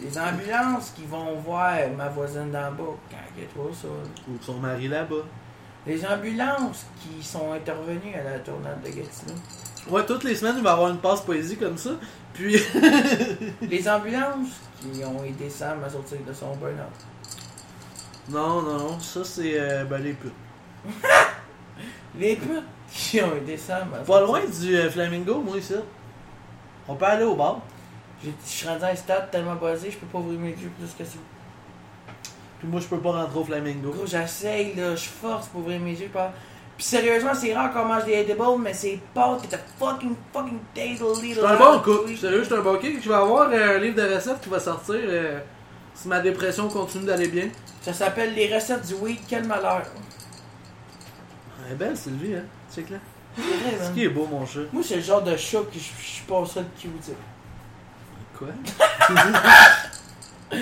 Les 0.00 0.16
ambulances 0.16 0.92
qui 0.94 1.04
vont 1.06 1.34
voir 1.44 1.74
ma 1.96 2.08
voisine 2.08 2.52
d'en 2.52 2.70
bas 2.70 2.96
quand 3.10 3.16
elle 3.36 3.44
est 3.44 3.46
trop 3.48 3.70
ça. 3.72 3.88
Ou 4.28 4.36
son 4.40 4.54
mari 4.54 4.86
là-bas. 4.86 5.24
Les 5.86 6.06
ambulances 6.06 6.86
qui 7.00 7.24
sont 7.24 7.52
intervenues 7.52 8.14
à 8.14 8.32
la 8.32 8.38
tournade 8.38 8.80
de 8.82 8.88
Gatineau. 8.88 9.34
Ouais, 9.88 10.04
toutes 10.04 10.24
les 10.24 10.34
semaines, 10.34 10.56
il 10.58 10.62
va 10.62 10.70
y 10.70 10.72
avoir 10.74 10.90
une 10.90 10.98
passe 10.98 11.20
poésie 11.22 11.56
comme 11.56 11.78
ça. 11.78 11.90
Puis, 12.34 12.60
Les 13.62 13.88
ambulances 13.88 14.48
qui 14.80 15.04
ont 15.04 15.24
aidé 15.24 15.48
Sam 15.48 15.82
à 15.84 15.88
sortir 15.90 16.18
de 16.26 16.32
son 16.32 16.54
burn-out. 16.56 16.84
non, 18.28 18.62
non, 18.62 19.00
ça 19.00 19.24
c'est 19.24 19.58
euh, 19.58 19.84
ben, 19.84 19.98
les 20.02 20.12
putes. 20.12 20.32
Les 22.18 22.36
putes 22.36 22.64
qui 22.92 23.20
ont 23.22 23.34
aidé 23.36 23.56
Sam 23.56 23.88
à 23.94 23.98
Pas 23.98 24.04
sortir- 24.04 24.26
loin 24.26 24.40
du 24.44 24.76
euh, 24.76 24.90
Flamingo, 24.90 25.40
moi, 25.40 25.56
ici. 25.58 25.74
On 26.88 26.94
peut 26.94 27.04
aller 27.04 27.24
au 27.24 27.34
bar. 27.36 27.60
Je 28.24 28.30
suis 28.44 28.66
rendu 28.66 28.82
à 28.84 28.88
un 28.88 28.96
stade 28.96 29.30
tellement 29.30 29.54
basé, 29.54 29.90
je 29.90 29.96
peux 29.98 30.06
pas 30.06 30.18
ouvrir 30.18 30.40
mes 30.40 30.50
yeux 30.50 30.70
plus 30.78 30.90
que 30.98 31.04
ça. 31.04 31.18
Puis 32.58 32.66
moi, 32.66 32.80
je 32.80 32.86
peux 32.86 32.98
pas 32.98 33.12
rentrer 33.12 33.38
au 33.38 33.44
Flamingo. 33.44 33.90
Gros, 33.90 34.06
j'essaye, 34.06 34.74
là, 34.74 34.96
je 34.96 35.04
force 35.08 35.46
pour 35.48 35.60
ouvrir 35.60 35.78
mes 35.80 35.92
yeux. 35.92 36.08
Pas... 36.12 36.32
Puis 36.78 36.86
sérieusement, 36.86 37.34
c'est 37.34 37.52
rare 37.52 37.72
qu'on 37.72 37.86
mange 37.86 38.04
des 38.04 38.12
edibles, 38.12 38.40
mais 38.60 38.72
c'est 38.72 39.00
pâtes, 39.12 39.40
c'est 39.42 39.56
a 39.56 39.58
fucking 39.80 40.14
fucking 40.32 40.60
taste 40.72 41.02
little. 41.20 41.40
C'est 41.40 41.44
un 41.44 41.56
bon 41.56 41.80
coup. 41.80 42.06
Sérieux, 42.16 42.38
je 42.38 42.44
suis 42.44 42.54
un 42.54 42.60
bon 42.60 42.78
kick. 42.78 43.02
Je 43.02 43.08
vais 43.08 43.16
avoir 43.16 43.50
euh, 43.50 43.76
un 43.76 43.78
livre 43.80 43.96
de 43.96 44.14
recettes 44.14 44.40
qui 44.40 44.48
va 44.48 44.60
sortir 44.60 44.94
euh, 44.94 45.40
si 45.92 46.06
ma 46.06 46.20
dépression 46.20 46.68
continue 46.68 47.06
d'aller 47.06 47.26
bien. 47.26 47.48
Ça 47.82 47.92
s'appelle 47.92 48.32
les 48.32 48.54
recettes 48.54 48.86
du 48.86 48.94
weed, 48.94 49.18
quel 49.28 49.44
malheur. 49.44 49.82
Elle 51.66 51.72
est 51.72 51.74
belle, 51.74 51.96
Sylvie, 51.96 52.36
hein. 52.36 52.44
Check 52.72 52.90
là. 52.90 52.98
C'est 53.34 53.42
vrai, 53.42 53.84
Ce 53.84 53.90
qui 53.90 54.04
est 54.04 54.08
beau, 54.08 54.28
mon 54.30 54.46
chat. 54.46 54.60
Moi, 54.72 54.84
c'est 54.86 54.96
le 54.96 55.02
genre 55.02 55.22
de 55.22 55.36
chat 55.36 55.58
que 55.58 55.74
je 55.74 55.80
je 56.00 56.06
suis 56.06 56.24
pas 56.26 56.46
ça 56.46 56.60
de 56.60 56.68
cute. 56.80 57.12
Quoi? 58.38 58.48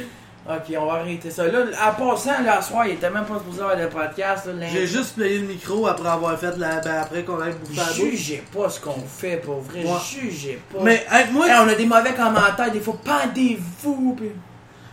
Ok, 0.49 0.73
on 0.79 0.87
va 0.87 0.93
arrêter 1.01 1.31
ça. 1.31 1.45
Là, 1.49 1.59
en 1.89 1.95
passant, 2.11 2.41
là, 2.43 2.63
ce 2.63 2.69
soir, 2.69 2.87
il 2.87 2.93
était 2.95 3.11
même 3.11 3.25
pas 3.25 3.39
supposé 3.39 3.61
avoir 3.63 3.77
de 3.77 3.87
podcast. 3.87 4.47
là, 4.47 4.67
J'ai 4.73 4.87
juste 4.87 5.17
payé 5.19 5.39
le 5.41 5.47
micro 5.49 5.87
après 5.89 6.09
avoir 6.09 6.39
fait 6.39 6.57
la. 6.57 6.81
Ben, 6.81 7.01
après 7.03 7.25
qu'on 7.25 7.43
ait 7.45 7.51
bouffé 7.51 7.77
la 7.77 7.85
bouffe. 7.85 7.97
Jugez 7.97 8.45
pas 8.55 8.71
ce 8.71 8.79
qu'on 8.81 9.01
fait, 9.09 9.39
pour 9.39 9.61
vrai. 9.61 9.83
Ouais. 9.83 9.91
Jugez 10.09 10.61
pas. 10.73 10.79
Mais, 10.83 11.05
moi, 11.33 11.49
Hey, 11.49 11.55
on 11.65 11.69
a 11.69 11.75
des 11.75 11.87
mauvais 11.87 12.15
commentaires, 12.15 12.71
des 12.73 12.79
fois, 12.81 12.97
pendez-vous. 13.05 14.15
Puis... 14.17 14.31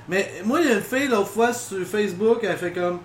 Mais 0.08 0.32
moi, 0.44 0.60
il 0.62 0.68
y 0.70 0.72
a 0.72 0.76
une 0.76 0.82
fille 0.82 1.08
l'autre 1.08 1.30
fois 1.30 1.54
sur 1.54 1.86
Facebook, 1.86 2.40
elle 2.44 2.58
fait 2.58 2.72
comme. 2.72 3.00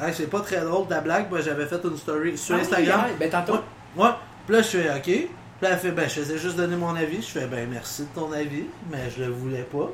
Hey, 0.00 0.12
c'est 0.12 0.28
pas 0.28 0.40
très 0.40 0.60
drôle 0.60 0.88
ta 0.88 1.00
blague, 1.00 1.30
moi 1.30 1.40
j'avais 1.40 1.66
fait 1.66 1.80
une 1.84 1.96
story 1.96 2.36
sur 2.36 2.56
Ah 2.56 2.60
Instagram. 2.60 3.00
ouais, 3.02 3.14
ben 3.20 3.30
tantôt. 3.30 3.60
Ouais. 3.96 4.08
Puis 4.46 4.56
là, 4.56 4.62
je 4.62 4.68
fais 4.68 4.90
OK. 4.90 5.02
Puis 5.04 5.28
là, 5.60 5.68
elle 5.72 5.78
fait 5.78 5.92
Ben, 5.92 6.08
je 6.08 6.14
faisais 6.20 6.38
juste 6.38 6.56
donner 6.56 6.74
mon 6.76 6.96
avis. 6.96 7.22
Je 7.22 7.28
fais 7.38 7.46
Ben, 7.46 7.68
merci 7.70 8.02
de 8.02 8.08
ton 8.20 8.32
avis, 8.32 8.64
mais 8.90 9.08
je 9.16 9.22
le 9.24 9.30
voulais 9.30 9.62
pas. 9.70 9.90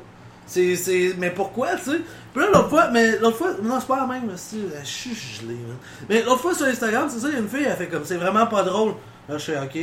C'est. 0.49 0.75
c'est... 0.75 1.13
Mais 1.17 1.29
pourquoi, 1.29 1.75
tu 1.75 1.91
sais? 1.91 2.01
Puis 2.33 2.43
là, 2.43 2.49
l'autre 2.51 2.69
fois, 2.69 2.89
mais 2.89 3.17
l'autre 3.19 3.37
fois, 3.37 3.51
non, 3.61 3.79
c'est 3.79 3.87
pas 3.87 3.97
la 3.97 4.07
même, 4.07 4.29
aussi. 4.33 4.61
Je 4.81 4.85
suis 4.85 5.13
gelé, 5.15 5.53
man. 5.53 5.77
Mais 6.09 6.23
l'autre 6.23 6.41
fois 6.41 6.53
sur 6.53 6.65
Instagram, 6.65 7.07
c'est 7.09 7.19
ça, 7.19 7.27
il 7.29 7.33
y 7.33 7.37
a 7.37 7.39
une 7.39 7.47
fille, 7.47 7.65
elle 7.65 7.75
fait 7.75 7.87
comme 7.87 8.03
C'est 8.03 8.17
vraiment 8.17 8.47
pas 8.47 8.63
drôle. 8.63 8.93
Là, 9.27 9.37
je 9.37 9.43
fais 9.45 9.59
OK. 9.59 9.77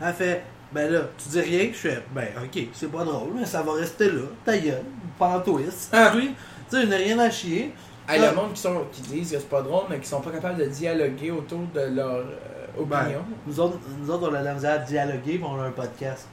Elle 0.00 0.14
fait 0.14 0.44
Ben 0.72 0.90
là, 0.92 1.00
tu 1.16 1.28
dis 1.30 1.40
rien. 1.40 1.70
Je 1.72 1.78
fais 1.78 2.02
Ben, 2.14 2.28
OK, 2.42 2.66
c'est 2.72 2.90
pas 2.90 3.04
drôle, 3.04 3.30
mais 3.34 3.46
ça 3.46 3.62
va 3.62 3.72
rester 3.72 4.10
là. 4.10 4.22
Ta 4.44 4.58
gueule, 4.58 4.84
pantouiste. 5.18 5.90
Ah. 5.92 6.12
Oui. 6.14 6.32
Tu 6.70 6.76
sais, 6.80 6.86
n'y 6.86 6.94
a 6.94 6.96
rien 6.96 7.18
à 7.18 7.30
chier. 7.30 7.72
Hey, 8.08 8.20
le 8.20 8.34
monde 8.34 8.52
qui, 8.52 8.60
sont, 8.60 8.84
qui 8.90 9.00
disent 9.02 9.30
que 9.30 9.38
c'est 9.38 9.48
pas 9.48 9.62
drôle, 9.62 9.84
mais 9.88 10.00
qui 10.00 10.08
sont 10.08 10.20
pas 10.20 10.30
capables 10.30 10.58
de 10.58 10.66
dialoguer 10.66 11.30
autour 11.30 11.60
de 11.72 11.80
leur 11.80 12.16
euh, 12.16 12.84
Ben, 12.84 13.00
opinion. 13.00 13.24
nous, 13.46 13.60
autres, 13.60 13.78
nous 14.00 14.10
autres, 14.10 14.28
on 14.30 14.34
a 14.34 14.40
de 14.40 14.44
la 14.44 14.54
misère 14.54 14.72
à 14.72 14.78
dialoguer, 14.78 15.38
mais 15.40 15.46
on 15.46 15.60
a 15.60 15.66
un 15.66 15.70
podcast. 15.70 16.26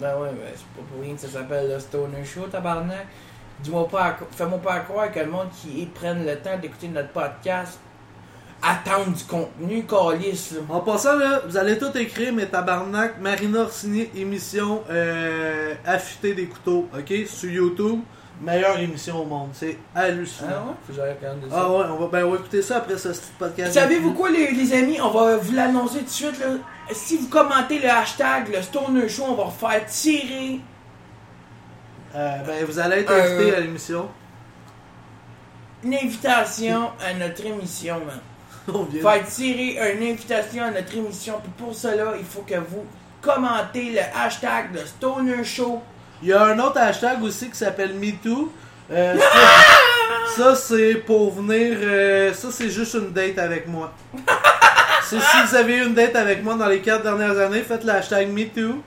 Ben 0.00 0.14
ouais, 0.18 0.28
ben 0.30 0.48
c'est 0.54 0.64
pas 0.66 0.86
pour 0.92 1.02
rien 1.02 1.14
que 1.14 1.20
ça 1.20 1.28
s'appelle 1.28 1.70
le 1.70 1.78
Stoner 1.78 2.24
Show, 2.24 2.46
tabarnak. 2.50 3.06
Dis-moi 3.62 3.86
pas, 3.88 4.16
fais-moi 4.34 4.58
pas 4.58 4.80
croire 4.80 5.12
que 5.12 5.20
le 5.20 5.26
monde 5.26 5.48
qui 5.60 5.84
prenne 5.86 6.24
le 6.24 6.36
temps 6.36 6.56
d'écouter 6.60 6.88
notre 6.88 7.10
podcast 7.10 7.78
attend 8.62 9.10
du 9.10 9.24
contenu, 9.24 9.84
calice, 9.84 10.52
là. 10.52 10.60
En 10.74 10.80
passant, 10.80 11.16
là, 11.16 11.40
vous 11.46 11.56
allez 11.56 11.78
tout 11.78 11.94
écrire, 11.96 12.32
mais 12.32 12.46
tabarnak, 12.46 13.20
Marina 13.20 13.60
Orsini, 13.60 14.08
émission 14.14 14.82
euh, 14.90 15.74
affûtée 15.86 16.34
des 16.34 16.46
couteaux, 16.46 16.88
ok? 16.98 17.12
Sur 17.26 17.50
YouTube, 17.50 18.00
meilleure 18.40 18.78
émission 18.78 19.20
au 19.22 19.24
monde. 19.26 19.50
C'est 19.52 19.76
Ah 19.94 20.00
hallucinant. 20.00 20.48
ouais? 20.48 20.74
Faut 20.86 20.92
que 20.92 20.98
j'aille 20.98 21.14
regarder 21.18 21.48
ça. 21.50 21.56
Ah 21.58 21.70
ouais, 21.70 21.84
on 21.90 21.96
va, 21.96 22.06
ben, 22.08 22.24
on 22.24 22.30
va 22.32 22.36
écouter 22.36 22.62
ça 22.62 22.78
après 22.78 22.96
ce 22.98 23.08
petit 23.08 23.20
podcast. 23.38 23.72
Savez-vous 23.74 24.12
quoi, 24.14 24.30
les, 24.30 24.50
les 24.52 24.72
amis? 24.74 24.98
On 25.00 25.10
va 25.10 25.36
vous 25.36 25.52
l'annoncer 25.52 25.98
tout 26.00 26.04
de 26.04 26.10
suite. 26.10 26.38
Là. 26.40 26.46
Si 26.92 27.16
vous 27.16 27.28
commentez 27.28 27.78
le 27.78 27.88
hashtag, 27.88 28.48
le 28.54 28.62
Stoner 28.62 29.08
Show, 29.08 29.24
on 29.28 29.34
va 29.34 29.44
refaire 29.44 29.86
tirer. 29.86 30.60
Euh, 32.14 32.38
ben, 32.46 32.64
vous 32.64 32.78
allez 32.78 33.00
être 33.02 33.10
Euh. 33.12 33.36
invité 33.38 33.54
à 33.56 33.60
l'émission. 33.60 34.08
une 35.82 35.94
invitation 35.94 36.90
à 37.02 37.14
notre 37.14 37.44
émission, 37.46 37.94
man. 38.04 38.20
On 38.74 38.82
vient. 38.84 39.00
Faire 39.00 39.26
tirer 39.26 39.94
une 39.94 40.02
invitation 40.12 40.64
à 40.64 40.70
notre 40.70 40.94
émission. 40.94 41.40
Puis 41.42 41.52
pour 41.56 41.74
cela, 41.74 42.12
il 42.18 42.24
faut 42.24 42.42
que 42.42 42.56
vous 42.56 42.84
commentez 43.22 43.90
le 43.92 44.00
hashtag 44.14 44.72
de 44.72 44.78
Stoner 44.84 45.42
Show. 45.44 45.80
Il 46.22 46.28
y 46.28 46.32
a 46.34 46.44
un 46.44 46.58
autre 46.58 46.78
hashtag 46.78 47.22
aussi 47.22 47.48
qui 47.48 47.56
s'appelle 47.56 47.94
MeToo. 47.94 48.52
Euh, 48.90 49.16
ça, 50.36 50.54
ça, 50.54 50.54
c'est 50.56 50.96
pour 50.96 51.32
venir. 51.32 51.78
euh, 51.80 52.34
ça, 52.34 52.48
c'est 52.50 52.68
juste 52.68 52.92
une 52.94 53.12
date 53.12 53.38
avec 53.38 53.66
moi. 53.66 53.92
C'est 55.10 55.20
si 55.20 55.36
vous 55.46 55.54
avez 55.56 55.76
eu 55.78 55.86
une 55.86 55.94
date 55.94 56.14
avec 56.16 56.42
moi 56.44 56.54
dans 56.54 56.66
les 56.68 56.80
4 56.80 57.02
dernières 57.02 57.38
années, 57.38 57.62
faites 57.62 57.84
le 57.84 57.90
hashtag 57.90 58.28
MeToo. 58.30 58.82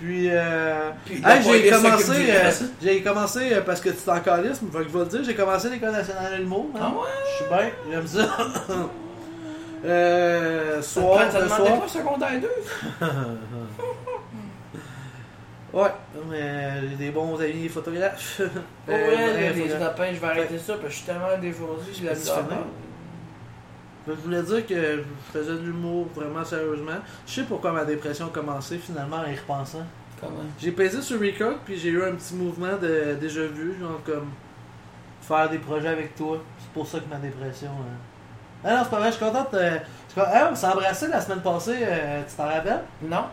Puis, 0.00 0.28
euh, 0.30 0.90
Puis 1.06 1.22
hey, 1.24 1.42
j'ai 1.42 1.70
commencé, 1.70 2.12
euh, 2.30 2.50
j'ai 2.82 3.02
commencé 3.02 3.52
euh, 3.52 3.60
parce 3.62 3.80
que 3.80 3.90
tu 3.90 3.96
t'en 4.04 4.18
calisses, 4.20 4.58
fait 4.58 4.78
que 4.78 4.84
je 4.84 4.88
vais 4.88 4.98
le 4.98 5.06
dire, 5.06 5.24
j'ai 5.24 5.34
commencé 5.34 5.70
l'école 5.70 5.92
nationale 5.92 6.32
de 6.32 6.36
l'humour. 6.38 6.66
hein. 6.74 6.78
Ah 6.82 6.88
ouais? 6.90 7.08
Je 7.24 7.36
suis 7.36 7.44
bien, 7.48 7.70
j'aime 7.90 8.06
ça. 8.06 8.36
euh, 9.86 10.82
soir, 10.82 11.20
Ça 11.30 11.38
te 11.38 11.44
demandait 11.44 11.66
soir. 11.68 11.80
pas 11.80 11.88
secondaire 11.88 12.40
2? 12.40 13.06
Ouais, 15.72 15.90
mais 16.30 16.82
j'ai 16.88 16.94
des 17.06 17.10
bons 17.10 17.34
amis 17.40 17.68
photographes. 17.68 18.40
Pour 18.86 18.94
Euh, 18.94 19.06
bref, 19.06 19.36
les 19.36 19.62
euh, 19.62 20.14
je 20.14 20.20
vais 20.20 20.26
arrêter 20.28 20.56
ça 20.58 20.74
parce 20.74 20.82
que 20.84 20.88
je 20.90 20.94
suis 20.94 21.04
tellement 21.04 21.36
défoncé, 21.40 21.86
j'ai 21.92 22.02
de 22.02 22.06
la 22.06 22.12
Qu'est-ce 22.12 22.30
que 22.30 22.30
misère. 22.30 22.44
tu 22.48 22.54
fais, 22.54 22.60
Je 24.06 24.12
voulais 24.12 24.42
dire 24.42 24.66
que 24.66 24.74
je 24.74 25.02
faisais 25.38 25.52
de 25.52 25.58
l'humour 25.64 26.08
vraiment 26.14 26.44
sérieusement. 26.44 26.98
Je 27.26 27.32
sais 27.32 27.42
pourquoi 27.44 27.72
ma 27.72 27.84
dépression 27.84 28.26
a 28.26 28.30
commencé 28.30 28.78
finalement 28.78 29.16
en 29.16 29.26
y 29.30 29.34
repensant. 29.36 29.84
Comment? 30.20 30.36
J'ai 30.60 30.72
pesé 30.72 31.00
sur 31.02 31.18
record 31.20 31.54
puis 31.64 31.78
j'ai 31.78 31.88
eu 31.90 32.02
un 32.02 32.12
petit 32.12 32.34
mouvement 32.34 32.76
de 32.80 33.16
déjà 33.20 33.42
vu, 33.46 33.74
genre 33.80 34.00
comme 34.04 34.28
faire 35.22 35.48
des 35.48 35.58
projets 35.58 35.88
avec 35.88 36.14
toi. 36.16 36.38
C'est 36.58 36.70
pour 36.70 36.86
ça 36.86 37.00
que 37.00 37.08
ma 37.08 37.16
dépression. 37.16 37.68
hein. 37.70 37.96
Ah 38.62 38.76
non, 38.76 38.80
c'est 38.84 38.90
pas 38.90 38.98
vrai, 38.98 39.10
je 39.12 39.16
suis 39.16 39.24
contente. 39.24 39.54
euh, 39.54 39.78
je 40.08 40.12
suis 40.12 40.20
Ah, 40.22 40.48
on 40.52 40.54
s'est 40.54 40.66
embrassé 40.66 41.08
la 41.08 41.20
semaine 41.20 41.40
passée, 41.40 41.78
euh, 41.82 42.22
tu 42.28 42.34
t'en 42.34 42.44
rappelles? 42.44 42.82
Non. 43.02 43.24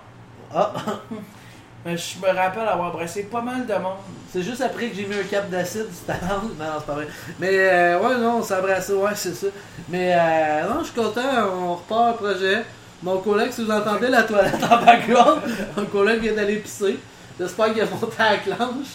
Ah, 0.54 0.74
Mais 1.86 1.98
je 1.98 2.20
me 2.20 2.28
rappelle 2.28 2.68
avoir 2.68 2.90
embrassé 2.94 3.24
pas 3.24 3.42
mal 3.42 3.66
de 3.66 3.74
monde. 3.74 3.98
c'est 4.32 4.44
juste 4.44 4.62
après 4.62 4.88
que 4.90 4.96
j'ai 4.96 5.06
mis 5.06 5.16
un 5.16 5.24
cap 5.24 5.50
d'acide 5.50 5.88
du 5.90 5.96
talent. 6.06 6.42
Non, 6.60 6.66
c'est 6.78 6.86
pas 6.86 6.94
vrai. 6.94 7.08
Mais 7.40 7.50
euh, 7.52 8.00
ouais, 8.00 8.18
non, 8.18 8.38
on 8.38 8.44
s'est 8.44 8.56
embrassé, 8.56 8.94
ouais, 8.94 9.12
c'est 9.16 9.34
ça. 9.34 9.48
Mais 9.90 10.14
euh, 10.16 10.68
non, 10.70 10.80
je 10.82 10.86
suis 10.86 10.94
content, 10.94 11.22
on 11.52 11.76
repart 11.76 12.10
un 12.10 12.14
projet. 12.14 12.64
Mon 13.02 13.18
collègue, 13.18 13.52
si 13.52 13.66
vous 13.66 13.72
entendez 13.72 14.10
la 14.10 14.22
toilette 14.24 14.64
en 14.64 14.86
background, 14.86 15.42
mon 15.78 15.86
collègue 15.86 16.22
vient 16.22 16.34
d'aller 16.34 16.58
pisser. 16.58 17.00
J'espère 17.40 17.74
qu'il 17.74 17.82
a 17.82 17.86
monté 17.86 18.14
à 18.20 18.32
la 18.34 18.38
clenche. 18.38 18.88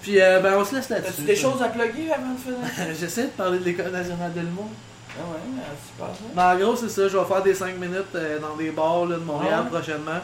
Puis 0.00 0.20
euh, 0.20 0.38
ben 0.38 0.54
on 0.56 0.64
se 0.64 0.76
laisse 0.76 0.88
là-dessus. 0.88 1.10
As-tu 1.10 1.22
des 1.22 1.36
choses 1.36 1.60
à 1.60 1.68
plugger 1.68 2.12
avant 2.12 2.32
de 2.32 2.38
finir? 2.38 2.94
J'essaie 2.98 3.24
de 3.24 3.28
parler 3.30 3.58
de 3.58 3.64
l'École 3.64 3.90
nationale 3.90 4.32
de 4.32 4.40
l'humour. 4.40 4.68
Ah 5.18 5.22
ouais, 5.32 5.40
mais 5.52 5.62
pas 5.98 6.12
ça. 6.14 6.24
Mais 6.56 6.64
en 6.64 6.64
gros, 6.64 6.76
c'est 6.76 6.88
ça. 6.88 7.08
Je 7.08 7.18
vais 7.18 7.24
faire 7.24 7.42
des 7.42 7.54
5 7.54 7.76
minutes 7.76 8.14
euh, 8.14 8.38
dans 8.38 8.54
des 8.56 8.70
bars 8.70 9.04
là, 9.06 9.16
de 9.16 9.20
Montréal 9.24 9.54
Ah 9.58 9.62
ouais? 9.64 9.68
prochainement. 9.80 10.20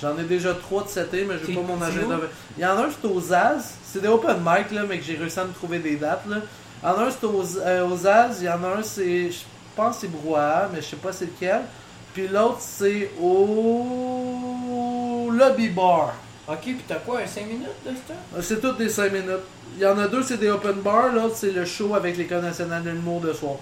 J'en 0.00 0.18
ai 0.18 0.24
déjà 0.24 0.52
3 0.54 0.84
de 0.84 0.88
setés, 0.88 1.24
mais 1.28 1.36
j'ai 1.46 1.54
pas 1.54 1.60
mon 1.62 1.80
agenda. 1.80 2.16
Il 2.58 2.62
y 2.62 2.66
en 2.66 2.70
a 2.76 2.82
un, 2.82 2.88
c'est 2.90 3.06
au 3.08 3.20
Zaz. 3.20 3.74
C'est 3.84 4.02
des 4.02 4.08
open 4.08 4.38
mic, 4.44 4.72
là, 4.72 4.82
mais 4.88 4.98
que 4.98 5.04
j'ai 5.04 5.16
réussi 5.16 5.38
à 5.38 5.44
me 5.44 5.52
trouver 5.52 5.78
des 5.78 5.96
dates. 5.96 6.26
Là. 6.28 6.38
Il 6.82 6.88
y 6.88 6.90
en 6.90 6.98
a 6.98 7.02
un, 7.04 7.10
c'est 7.10 7.24
au, 7.24 7.42
euh. 7.60 7.96
Il 8.40 8.44
y 8.44 8.48
en 8.48 8.64
a 8.64 8.78
un, 8.78 8.82
c'est. 8.82 9.30
Je 9.30 9.40
pense 9.76 9.96
que 9.96 10.00
c'est 10.02 10.08
Brouhaha, 10.08 10.68
mais 10.72 10.82
je 10.82 10.86
sais 10.88 10.96
pas 10.96 11.12
c'est 11.12 11.26
lequel. 11.26 11.60
Puis 12.12 12.28
l'autre, 12.28 12.58
c'est 12.60 13.10
au 13.20 15.30
Lobby 15.32 15.68
Bar. 15.70 16.14
Ok, 16.46 16.60
pis 16.62 16.76
t'as 16.86 16.96
quoi, 16.96 17.20
un 17.20 17.26
5 17.26 17.46
minutes 17.46 17.68
de 17.86 17.90
ça? 17.90 18.14
Euh, 18.36 18.42
C'est 18.42 18.60
toutes 18.60 18.76
des 18.78 18.88
5 18.88 19.12
minutes. 19.12 19.30
Il 19.76 19.82
y 19.82 19.86
en 19.86 19.98
a 19.98 20.06
deux, 20.08 20.22
c'est 20.22 20.36
des 20.36 20.50
open 20.50 20.74
bars. 20.82 21.12
L'autre, 21.12 21.36
c'est 21.36 21.52
le 21.52 21.64
show 21.64 21.94
avec 21.94 22.16
l'École 22.18 22.42
nationale 22.42 22.82
de 22.82 22.90
l'humour 22.90 23.20
de 23.20 23.32
soir. 23.32 23.54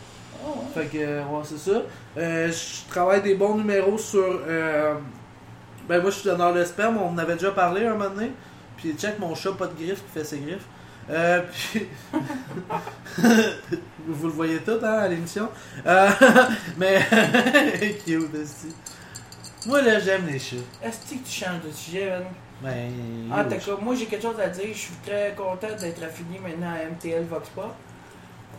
Ah 0.45 0.49
ouais. 0.49 0.83
Fait 0.83 0.87
que, 0.99 1.03
euh, 1.03 1.21
ouais, 1.21 1.43
c'est 1.45 1.71
ça. 1.71 1.83
Euh, 2.19 2.51
je 2.51 2.91
travaille 2.91 3.23
des 3.23 3.35
bons 3.37 3.55
numéros 3.57 3.97
sur. 3.99 4.41
euh, 4.49 4.95
ben, 5.89 6.01
moi, 6.01 6.11
je 6.11 6.17
suis 6.17 6.29
donneur 6.29 6.55
de 6.55 6.65
sperme, 6.65 6.99
on 6.99 7.11
en 7.11 7.19
avait 7.19 7.35
déjà 7.35 7.51
parlé 7.51 7.87
un 7.87 7.95
moment 7.95 8.11
donné. 8.11 8.33
Puis, 8.77 8.95
check 8.95 9.19
mon 9.19 9.35
chat, 9.35 9.53
pas 9.53 9.67
de 9.67 9.75
griffes, 9.75 10.03
qui 10.05 10.13
fait 10.13 10.25
ses 10.25 10.39
griffes. 10.39 10.67
Euh, 11.11 11.43
puis. 11.53 11.89
Vous 14.07 14.27
le 14.27 14.33
voyez 14.33 14.59
tout, 14.59 14.79
hein, 14.83 14.99
à 14.99 15.09
l'émission. 15.09 15.49
Euh, 15.87 16.11
mais. 16.77 17.01
cute, 18.05 18.35
aussi. 18.35 18.75
Moi, 19.67 19.83
là, 19.83 19.99
j'aime 19.99 20.27
les 20.27 20.39
chats. 20.39 20.57
Est-ce 20.83 20.99
que 21.01 21.19
tu 21.19 21.31
changes 21.31 21.63
de 21.67 21.71
sujet? 21.71 22.13
Ben? 22.61 22.93
Ah, 23.33 23.43
yo, 23.43 23.49
t'as 23.51 23.57
quoi? 23.59 23.79
Moi, 23.81 23.95
j'ai 23.97 24.07
quelque 24.07 24.23
chose 24.23 24.41
à 24.41 24.49
dire. 24.49 24.69
Je 24.73 24.79
suis 24.79 24.95
très 25.05 25.35
content 25.37 25.75
d'être 25.81 26.03
affilié 26.03 26.39
maintenant 26.39 26.73
à 26.73 26.85
MTL 26.89 27.25
Vox 27.25 27.49
Pop. 27.51 27.75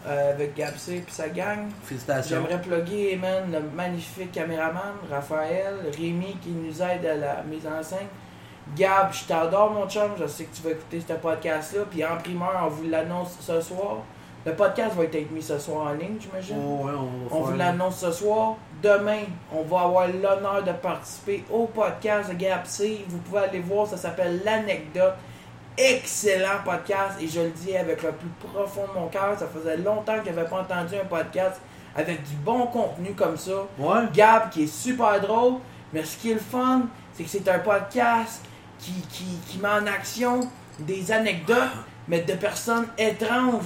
Euh, 0.05 0.31
avec 0.33 0.55
Gabsé 0.55 0.97
et 0.97 1.11
sa 1.11 1.29
gang. 1.29 1.69
Félicitations. 1.83 2.37
J'aimerais 2.37 2.61
plugger, 2.61 3.15
man, 3.15 3.51
le 3.51 3.61
magnifique 3.75 4.31
caméraman, 4.31 4.95
Raphaël, 5.09 5.75
Rémi 5.97 6.37
qui 6.41 6.49
nous 6.49 6.81
aide 6.81 7.05
à 7.05 7.15
la 7.15 7.43
mise 7.43 7.65
en 7.67 7.81
scène. 7.81 8.07
Gab, 8.75 9.13
je 9.13 9.25
t'adore 9.25 9.71
mon 9.71 9.87
chum, 9.87 10.11
je 10.19 10.25
sais 10.25 10.45
que 10.45 10.55
tu 10.55 10.61
vas 10.63 10.71
écouter 10.71 11.01
ce 11.05 11.13
podcast-là. 11.13 11.83
Puis 11.89 12.03
en 12.03 12.17
primeur, 12.17 12.63
on 12.65 12.67
vous 12.67 12.89
l'annonce 12.89 13.37
ce 13.39 13.61
soir. 13.61 13.97
Le 14.45 14.53
podcast 14.53 14.95
va 14.95 15.03
être 15.05 15.31
mis 15.31 15.41
ce 15.41 15.57
soir 15.57 15.87
en 15.87 15.93
ligne, 15.93 16.17
j'imagine. 16.19 16.57
Oh, 16.59 16.85
ouais, 16.85 16.91
on 16.93 17.35
On 17.35 17.41
vous 17.43 17.57
l'annonce 17.57 17.97
ce 17.99 18.11
soir. 18.11 18.55
Demain, 18.81 19.21
on 19.53 19.63
va 19.63 19.81
avoir 19.83 20.07
l'honneur 20.07 20.63
de 20.65 20.73
participer 20.73 21.45
au 21.49 21.65
podcast 21.67 22.29
de 22.29 22.35
Gap 22.35 22.67
C. 22.67 23.05
Vous 23.07 23.19
pouvez 23.19 23.39
aller 23.39 23.59
voir, 23.59 23.87
ça 23.87 23.95
s'appelle 23.95 24.41
L'Anecdote. 24.43 25.13
Excellent 25.75 26.61
podcast 26.63 27.19
et 27.19 27.27
je 27.27 27.41
le 27.41 27.49
dis 27.49 27.75
avec 27.75 28.03
le 28.03 28.11
plus 28.11 28.29
profond 28.39 28.85
de 28.87 28.99
mon 28.99 29.07
cœur. 29.07 29.35
Ça 29.37 29.47
faisait 29.47 29.77
longtemps 29.77 30.19
que 30.19 30.25
j'avais 30.25 30.47
pas 30.47 30.61
entendu 30.61 30.95
un 30.95 31.05
podcast 31.05 31.59
avec 31.95 32.21
du 32.23 32.35
bon 32.35 32.67
contenu 32.67 33.13
comme 33.13 33.35
ça. 33.37 33.53
Ouais. 33.79 34.01
Gab 34.13 34.51
qui 34.51 34.63
est 34.63 34.67
super 34.67 35.19
drôle, 35.19 35.55
mais 35.91 36.03
ce 36.03 36.17
qui 36.17 36.29
est 36.29 36.35
le 36.35 36.39
fun, 36.39 36.83
c'est 37.13 37.23
que 37.23 37.29
c'est 37.29 37.47
un 37.47 37.57
podcast 37.59 38.43
qui, 38.77 38.93
qui, 39.09 39.25
qui 39.47 39.57
met 39.57 39.69
en 39.69 39.87
action 39.87 40.41
des 40.77 41.11
anecdotes, 41.11 41.57
mais 42.07 42.21
de 42.21 42.33
personnes 42.33 42.87
étranges, 42.97 43.63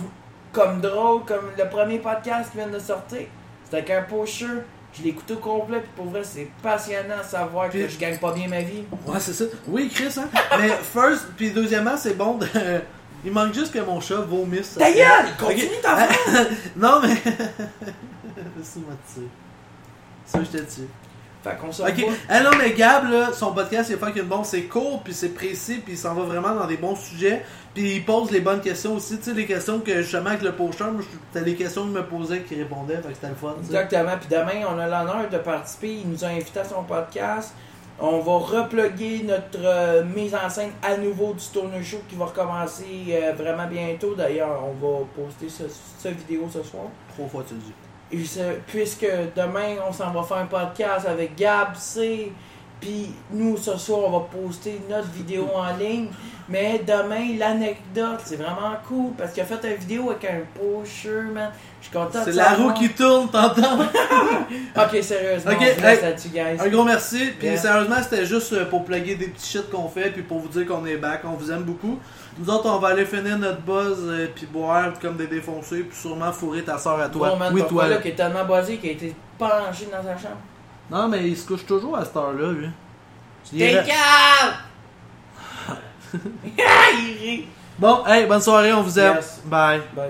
comme 0.54 0.80
drôles, 0.80 1.26
comme 1.26 1.52
le 1.58 1.68
premier 1.68 2.00
podcast 2.00 2.52
qui 2.52 2.58
vient 2.58 2.68
de 2.68 2.80
sortir. 2.80 3.28
C'est 3.66 3.78
avec 3.78 3.90
un 3.90 4.04
pocher. 4.04 4.64
Je 4.98 5.04
l'ai 5.04 5.10
écouté 5.10 5.34
au 5.34 5.38
complet, 5.38 5.80
puis 5.80 5.90
pour 5.96 6.06
vrai, 6.06 6.22
c'est 6.24 6.50
passionnant 6.64 7.20
de 7.20 7.24
savoir 7.30 7.68
que 7.70 7.78
Puis- 7.78 7.90
je 7.90 8.00
gagne 8.00 8.18
pas 8.18 8.32
bien 8.34 8.48
ma 8.48 8.62
vie. 8.62 8.84
Ouais, 9.06 9.20
c'est 9.20 9.34
ça. 9.34 9.46
Oui, 9.68 9.90
Chris, 9.94 10.14
hein. 10.18 10.28
Mais 10.58 10.70
first, 10.70 11.28
puis 11.38 11.52
deuxièmement, 11.52 11.96
c'est 11.98 12.16
bon 12.16 12.36
de. 12.38 12.48
Il 13.26 13.32
manque 13.32 13.54
juste 13.54 13.74
que 13.74 13.80
mon 13.80 14.00
chat 14.00 14.16
vomisse. 14.22 14.78
gueule! 14.78 15.26
Continue 15.40 15.66
Ok. 15.76 15.82
ta! 15.82 16.08
Non, 16.76 17.02
mais. 17.02 17.16
M'a 18.36 18.94
tué. 19.14 19.28
Ça, 20.26 20.40
je 20.44 20.58
te 20.58 20.64
tue. 20.64 20.88
Fait 21.48 21.58
qu'on 21.58 21.72
se 21.72 21.84
Ok. 21.84 22.06
Ah 22.30 22.42
non, 22.42 22.52
mais 22.58 22.72
Gab, 22.72 23.10
là, 23.10 23.32
son 23.34 23.54
podcast, 23.54 23.90
il 23.90 23.96
est 23.96 23.98
fucking 23.98 24.24
bon. 24.24 24.44
C'est 24.44 24.64
court, 24.64 25.02
puis 25.04 25.14
c'est 25.14 25.30
précis, 25.30 25.82
puis 25.84 25.94
il 25.94 25.98
s'en 25.98 26.14
va 26.14 26.24
vraiment 26.24 26.54
dans 26.54 26.68
des 26.68 26.78
bons 26.78 26.96
sujets. 26.96 27.44
Puis 27.74 27.96
il 27.98 28.06
pose 28.06 28.32
les 28.32 28.42
bonnes 28.42 28.62
questions 28.62 28.96
aussi. 28.96 29.18
Tu 29.18 29.26
sais, 29.26 29.34
les 29.34 29.46
questions 29.46 29.80
que 29.80 30.02
justement 30.02 30.32
avec 30.32 30.42
le 30.42 30.52
poster, 30.52 30.86
c'était 31.32 31.46
les 31.46 31.56
questions 31.56 31.84
qu'il 31.84 31.92
me 31.92 32.04
posait 32.04 32.42
qui 32.42 32.56
répondait. 32.56 32.96
Fait 32.96 33.10
que 33.10 33.14
c'était 33.16 33.30
le 33.30 33.36
fun. 33.36 33.56
Exactement. 33.60 34.18
Puis 34.20 34.30
demain, 34.30 34.66
on 34.68 34.80
a 34.80 34.86
l'honneur 34.88 35.30
de 35.32 35.38
participer. 35.38 35.94
Il 36.04 36.10
nous 36.10 36.24
a 36.24 36.28
invités 36.30 36.60
à 36.60 36.66
son 36.66 36.84
podcast. 36.84 37.54
On 38.00 38.20
va 38.20 38.38
repluguer 38.38 39.24
notre 39.24 39.58
euh, 39.64 40.04
mise 40.04 40.36
en 40.36 40.50
scène 40.50 40.70
à 40.84 40.98
nouveau 40.98 41.34
du 41.34 41.40
Stoner 41.40 41.84
Show 41.84 42.02
qui 42.08 42.16
va 42.16 42.26
recommencer 42.26 42.86
euh, 43.10 43.34
vraiment 43.34 43.66
bientôt. 43.66 44.14
D'ailleurs, 44.14 44.64
on 44.64 44.74
va 44.74 45.04
poster 45.16 45.50
ce, 45.50 45.64
ce 45.98 46.10
vidéo 46.10 46.48
ce 46.52 46.62
soir. 46.62 46.86
Trois 47.16 47.28
fois, 47.28 47.44
tu 47.48 47.56
le 47.56 47.62
dis. 47.62 47.74
Puisque 48.10 49.08
demain, 49.36 49.76
on 49.88 49.92
s'en 49.92 50.12
va 50.12 50.24
faire 50.24 50.38
un 50.38 50.46
podcast 50.46 51.06
avec 51.08 51.36
Gab, 51.36 51.76
C. 51.76 52.32
Puis 52.80 53.12
nous, 53.32 53.58
ce 53.58 53.76
soir, 53.78 54.02
on 54.06 54.20
va 54.20 54.26
poster 54.26 54.80
notre 54.90 55.10
vidéo 55.12 55.48
en 55.56 55.76
ligne. 55.78 56.08
Mais 56.50 56.80
demain, 56.88 57.38
l'anecdote, 57.38 58.22
c'est 58.24 58.38
vraiment 58.38 58.74
cool 58.88 59.12
parce 59.18 59.34
qu'il 59.34 59.44
a 59.44 59.46
fait 59.46 59.60
une 59.68 59.76
vidéo 59.76 60.12
avec 60.12 60.24
un 60.26 60.40
pocher, 60.58 61.24
man. 61.34 61.52
Je 61.82 61.88
suis 61.88 61.94
content 61.94 62.20
C'est 62.24 62.32
la 62.32 62.54
roue 62.54 62.72
qui 62.74 62.90
tourne, 62.90 63.30
t'entends? 63.30 63.80
Ok, 64.78 65.04
sérieusement. 65.04 65.52
Ok, 65.52 65.58
on 65.60 65.84
hey. 65.84 66.02
là-dessus, 66.02 66.30
guys. 66.30 66.58
Un 66.60 66.70
gros 66.70 66.84
merci. 66.86 67.32
Puis 67.38 67.48
Yeah. 67.48 67.58
sérieusement, 67.58 67.96
c'était 68.02 68.26
juste 68.26 68.54
euh, 68.54 68.66
pour 68.66 68.86
plugger 68.86 69.16
des 69.16 69.28
petits 69.28 69.50
shit 69.50 69.70
qu'on 69.70 69.90
fait, 69.90 70.12
puis 70.12 70.22
pour 70.22 70.40
vous 70.40 70.48
dire 70.48 70.66
qu'on 70.66 70.86
est 70.86 70.98
back. 70.98 71.22
On 71.26 71.32
vous 71.36 71.52
aime 71.52 71.64
beaucoup. 71.64 72.00
Nous 72.40 72.50
autres, 72.50 72.70
on 72.70 72.78
va 72.78 72.90
aller 72.90 73.06
finir 73.06 73.38
notre 73.38 73.62
buzz, 73.62 73.98
euh, 74.04 74.28
puis 74.34 74.46
boire 74.46 74.94
comme 75.02 75.18
des 75.18 75.28
défoncés, 75.28 75.82
puis 75.82 75.98
sûrement 75.98 76.32
fourrer 76.32 76.64
ta 76.64 76.78
soeur 76.78 77.00
à 77.02 77.10
toi. 77.10 77.30
Bon, 77.32 77.36
man, 77.38 77.54
oui, 77.54 77.64
toi. 77.68 77.88
là. 77.88 77.98
qui 77.98 78.10
est 78.10 78.16
tellement 78.16 78.46
basé 78.46 78.78
qu'il 78.78 78.90
a 78.90 78.94
été 78.94 79.16
penché 79.38 79.88
dans 79.92 80.04
sa 80.04 80.16
chambre. 80.18 80.38
Non, 80.90 81.08
mais 81.08 81.28
il 81.28 81.38
se 81.38 81.46
couche 81.46 81.66
toujours 81.66 81.98
à 81.98 82.06
cette 82.06 82.16
heure-là, 82.16 82.52
lui. 82.52 82.70
T'es 83.52 83.74
calme! 83.74 84.54
Il 86.14 87.18
rit. 87.22 87.48
Bon, 87.78 88.06
hey, 88.06 88.26
bonne 88.26 88.42
soirée, 88.42 88.72
on 88.74 88.82
vous 88.82 88.98
aime. 88.98 89.16
Yes. 89.16 89.42
Bye. 89.46 89.82
Ben, 89.94 90.10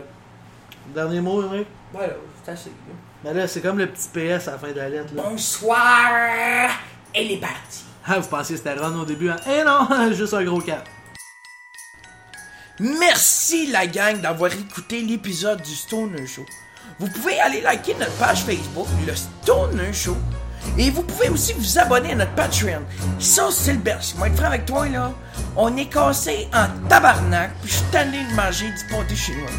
Dernier 0.94 1.20
mot, 1.22 1.44
Henrik? 1.44 1.68
voilà, 1.92 2.14
c'est 2.44 2.52
assez. 2.52 2.70
là. 2.70 2.94
Ben 3.24 3.36
là, 3.36 3.48
c'est 3.48 3.62
comme 3.62 3.78
le 3.80 3.88
petit 3.88 4.08
PS 4.10 4.48
à 4.48 4.52
la 4.52 4.58
fin 4.60 4.68
de 4.72 4.74
la 4.78 4.90
lettre, 4.90 5.14
là. 5.16 5.24
Bonsoir! 5.24 6.70
Elle 7.14 7.32
est 7.32 7.38
partie. 7.42 7.84
Ah, 8.06 8.20
vous 8.20 8.28
pensiez 8.30 8.56
que 8.56 8.64
c'était 8.64 8.80
Ron 8.80 9.00
au 9.02 9.06
début, 9.06 9.30
hein? 9.30 9.36
Eh 9.50 9.64
non, 9.64 10.12
juste 10.14 10.34
un 10.34 10.44
gros 10.44 10.62
cap. 10.62 10.88
Merci 12.80 13.68
la 13.72 13.88
gang 13.88 14.22
d'avoir 14.22 14.54
écouté 14.54 15.02
l'épisode 15.02 15.62
du 15.62 15.74
Stoner 15.76 16.28
Show. 16.28 16.46
Vous 17.00 17.10
pouvez 17.10 17.40
aller 17.40 17.62
liker 17.62 17.96
notre 17.96 18.16
page 18.18 18.44
Facebook, 18.44 18.88
le 19.06 19.14
Stoner 19.16 19.92
Show. 19.92 20.16
Et 20.78 20.92
vous 20.92 21.04
pouvez 21.04 21.30
aussi 21.30 21.54
vous 21.54 21.80
abonner 21.80 22.12
à 22.12 22.16
notre 22.16 22.34
Patreon. 22.36 22.82
Ça, 23.20 23.48
c'est 23.52 23.74
le 23.74 23.80
best. 23.80 24.18
Moi, 24.18 24.28
être 24.28 24.38
franc 24.38 24.48
avec 24.48 24.66
toi, 24.66 24.88
là, 24.88 25.12
on 25.56 25.76
est 25.78 25.86
cassé 25.86 26.48
en 26.54 26.68
tabarnak, 26.88 27.52
puis 27.62 27.72
je 27.72 27.78
suis 27.78 27.86
tanné 27.92 28.20
de 28.30 28.36
manger 28.36 28.68
du 28.68 28.96
pâté 28.96 29.16
chinois. 29.16 29.50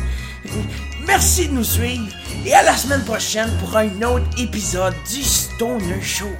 Merci 1.07 1.49
de 1.49 1.55
nous 1.55 1.64
suivre, 1.64 2.12
et 2.44 2.55
à 2.55 2.62
la 2.62 2.77
semaine 2.77 3.05
prochaine 3.05 3.51
pour 3.59 3.77
un 3.77 4.03
autre 4.03 4.27
épisode 4.38 4.94
du 5.11 5.23
Stoner 5.23 6.01
Show. 6.03 6.31